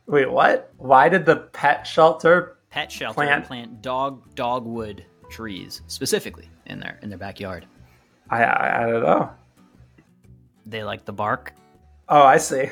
Wait, 0.09 0.29
what? 0.29 0.73
Why 0.79 1.09
did 1.09 1.25
the 1.25 1.37
pet 1.37 1.87
shelter 1.87 2.57
pet 2.71 2.93
shelter 2.93 3.15
plant, 3.15 3.47
plant 3.47 3.83
dog 3.83 4.35
dogwood 4.35 5.05
trees 5.29 5.83
specifically 5.87 6.49
in 6.67 6.81
their 6.81 6.99
in 7.03 7.09
their 7.09 7.19
backyard. 7.19 7.67
I 8.31 8.45
I, 8.45 8.83
I 8.83 8.87
don't 8.91 9.03
know. 9.03 9.31
They 10.67 10.83
like 10.83 11.05
the 11.05 11.13
bark. 11.13 11.53
Oh, 12.09 12.23
I 12.23 12.39
see. 12.39 12.71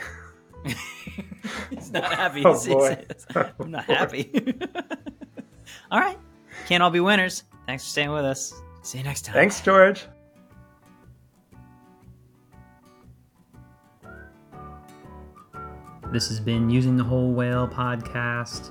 he's 1.71 1.93
not 1.93 2.12
happy. 2.12 2.43
Oh, 2.45 2.64
boy. 2.67 3.05
I'm 3.59 3.71
not 3.71 3.85
happy. 3.85 4.31
all 5.90 6.01
right. 6.01 6.19
Can't 6.67 6.83
all 6.83 6.90
be 6.90 7.01
winners. 7.01 7.45
Thanks 7.67 7.85
for 7.85 7.90
staying 7.90 8.11
with 8.11 8.25
us. 8.25 8.55
See 8.83 8.99
you 8.99 9.05
next 9.05 9.25
time. 9.25 9.35
Thanks, 9.35 9.61
George. 9.61 10.07
This 16.12 16.29
has 16.29 16.38
been 16.38 16.71
Using 16.71 16.97
the 16.97 17.03
Whole 17.03 17.33
Whale 17.33 17.67
podcast. 17.67 18.71